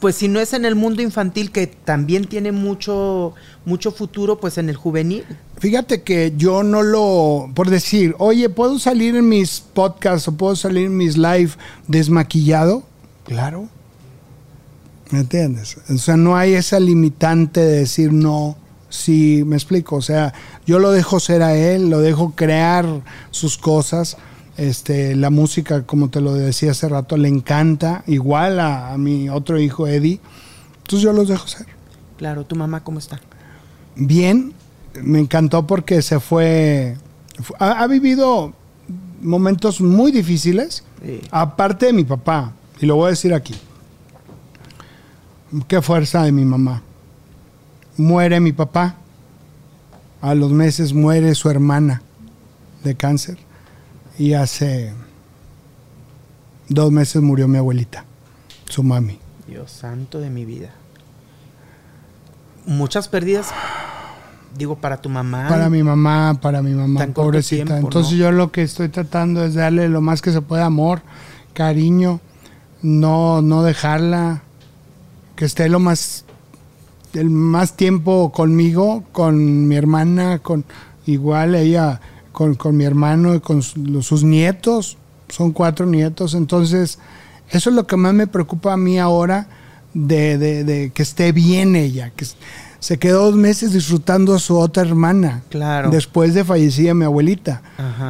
[0.00, 3.34] Pues si no es en el mundo infantil, que también tiene mucho,
[3.64, 5.24] mucho futuro, pues en el juvenil.
[5.58, 10.56] Fíjate que yo no lo, por decir, oye, ¿puedo salir en mis podcasts o puedo
[10.56, 11.50] salir en mis live
[11.86, 12.82] desmaquillado?
[13.24, 13.68] Claro.
[15.10, 15.76] ¿Me entiendes?
[15.88, 18.56] O sea, no hay esa limitante de decir no,
[18.88, 19.96] sí, me explico.
[19.96, 20.34] O sea,
[20.66, 22.86] yo lo dejo ser a él, lo dejo crear
[23.30, 24.16] sus cosas
[24.56, 29.58] este, la música, como te lo decía hace rato, le encanta, igual a, mi otro
[29.58, 30.20] hijo Eddie.
[30.78, 31.66] Entonces yo los dejo ser.
[32.18, 33.20] Claro, ¿tu mamá cómo está?
[33.96, 34.52] Bien,
[35.02, 36.96] me encantó porque se fue,
[37.58, 38.52] ha, vivido
[39.20, 40.84] momentos muy difíciles,
[41.30, 43.54] aparte de mi papá, y lo voy a decir aquí.
[45.68, 46.82] Qué fuerza de mi mamá.
[47.96, 48.96] Muere mi papá,
[50.20, 52.02] a los meses muere su hermana
[52.82, 53.38] de cáncer
[54.18, 54.92] y hace
[56.68, 58.04] dos meses murió mi abuelita,
[58.68, 59.18] su mami.
[59.46, 60.70] Dios santo de mi vida.
[62.66, 63.52] Muchas pérdidas,
[64.56, 65.48] digo, para tu mamá.
[65.48, 67.78] Para mi mamá, para mi mamá, pobrecita.
[67.78, 71.02] Entonces yo lo que estoy tratando es darle lo más que se pueda amor,
[71.52, 72.20] cariño,
[72.82, 74.42] no, no dejarla,
[75.36, 76.24] que esté lo más,
[77.12, 80.64] el más tiempo conmigo, con mi hermana, con
[81.06, 82.00] igual ella
[82.34, 84.98] con, mi hermano y con sus nietos,
[85.28, 86.98] son cuatro nietos, entonces
[87.50, 89.46] eso es lo que más me preocupa a mí ahora,
[89.94, 92.26] de, que esté bien ella, que
[92.84, 95.88] se quedó dos meses disfrutando a su otra hermana, claro.
[95.88, 97.62] después de fallecida mi abuelita.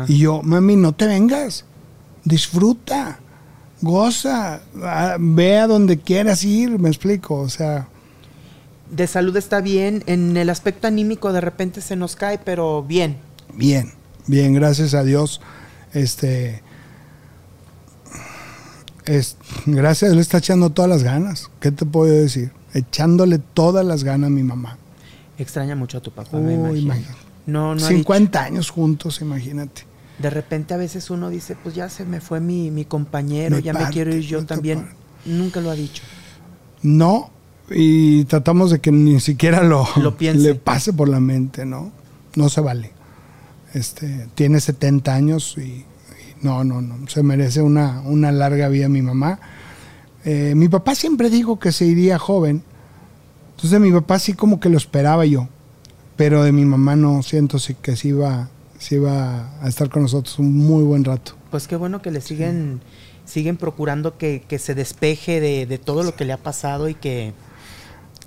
[0.08, 1.64] Y yo, mami, no te vengas,
[2.24, 3.20] disfruta,
[3.80, 4.62] goza,
[5.20, 7.86] ve a donde quieras ir, me explico, o sea
[8.90, 13.18] de salud está bien, en el aspecto anímico de repente se nos cae, pero bien.
[13.54, 13.92] Bien.
[14.26, 15.40] Bien, gracias a Dios.
[15.92, 16.64] Este.
[19.04, 21.48] Es, gracias, él está echando todas las ganas.
[21.60, 22.50] ¿Qué te puedo decir?
[22.74, 24.76] Echándole todas las ganas a mi mamá.
[25.38, 26.94] Extraña mucho a tu papá, me imagino.
[27.46, 29.82] No, no 50 años juntos, imagínate.
[30.18, 33.72] De repente a veces uno dice, pues ya se me fue mi, mi compañero, ya
[33.72, 34.88] me quiero ir yo también.
[35.24, 36.02] Nunca lo ha dicho.
[36.82, 37.30] No,
[37.70, 41.92] y tratamos de que ni siquiera lo, lo le pase por la mente, ¿no?
[42.36, 42.92] No se vale.
[43.72, 45.84] Este, tiene 70 años y,
[46.42, 49.40] no, no, no, se merece una, una larga vida mi mamá.
[50.24, 52.62] Eh, mi papá siempre dijo que se iría joven,
[53.56, 55.48] entonces mi papá sí como que lo esperaba yo,
[56.16, 58.48] pero de mi mamá no siento que sí iba,
[58.78, 61.36] sí iba a estar con nosotros un muy buen rato.
[61.50, 62.80] Pues qué bueno que le siguen,
[63.24, 67.34] siguen procurando que, se despeje de, de todo lo que le ha pasado y que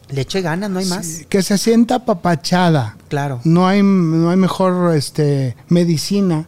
[0.09, 1.25] le eche ganas, no hay más.
[1.27, 2.97] que se sienta papachada.
[3.09, 3.41] Claro.
[3.43, 6.47] No hay, no hay mejor este, medicina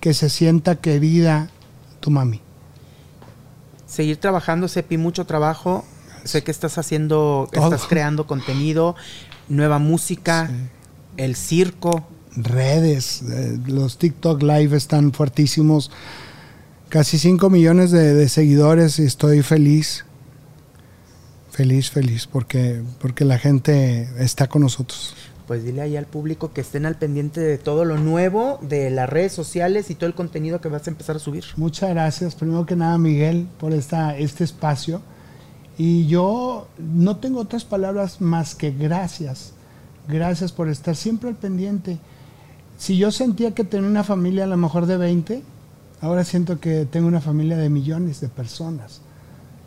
[0.00, 1.50] que se sienta querida
[2.00, 2.40] tu mami.
[3.94, 5.84] Seguir trabajando, Sepi, mucho trabajo.
[6.24, 8.96] Sé que estás haciendo, estás creando contenido,
[9.48, 10.50] nueva música,
[11.16, 12.04] el circo.
[12.34, 15.92] Redes, eh, los TikTok Live están fuertísimos.
[16.88, 20.04] Casi 5 millones de, de seguidores y estoy feliz
[21.54, 25.14] Feliz, feliz, porque, porque la gente está con nosotros.
[25.46, 29.08] Pues dile ahí al público que estén al pendiente de todo lo nuevo, de las
[29.08, 31.44] redes sociales y todo el contenido que vas a empezar a subir.
[31.56, 35.02] Muchas gracias, primero que nada, Miguel, por este espacio.
[35.76, 39.52] Y yo no tengo otras palabras más que gracias.
[40.08, 41.98] Gracias por estar siempre al pendiente.
[42.78, 45.42] Si yo sentía que tenía una familia a lo mejor de 20,
[46.00, 49.00] ahora siento que tengo una familia de millones de personas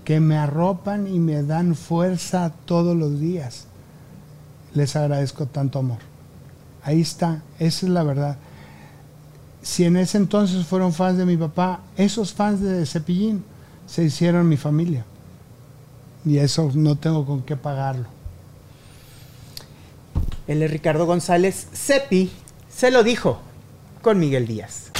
[0.05, 3.67] que me arropan y me dan fuerza todos los días.
[4.77, 5.97] Les agradezco tanto amor.
[6.83, 8.37] Ahí está, esa es la verdad.
[9.63, 13.43] Si en ese entonces fueron fans de mi papá, esos fans de Cepillín
[13.87, 15.03] se hicieron mi familia.
[16.23, 18.05] Y eso no tengo con qué pagarlo.
[20.47, 22.31] El Ricardo González Cepi
[22.69, 23.39] se lo dijo
[24.03, 24.91] con Miguel Díaz.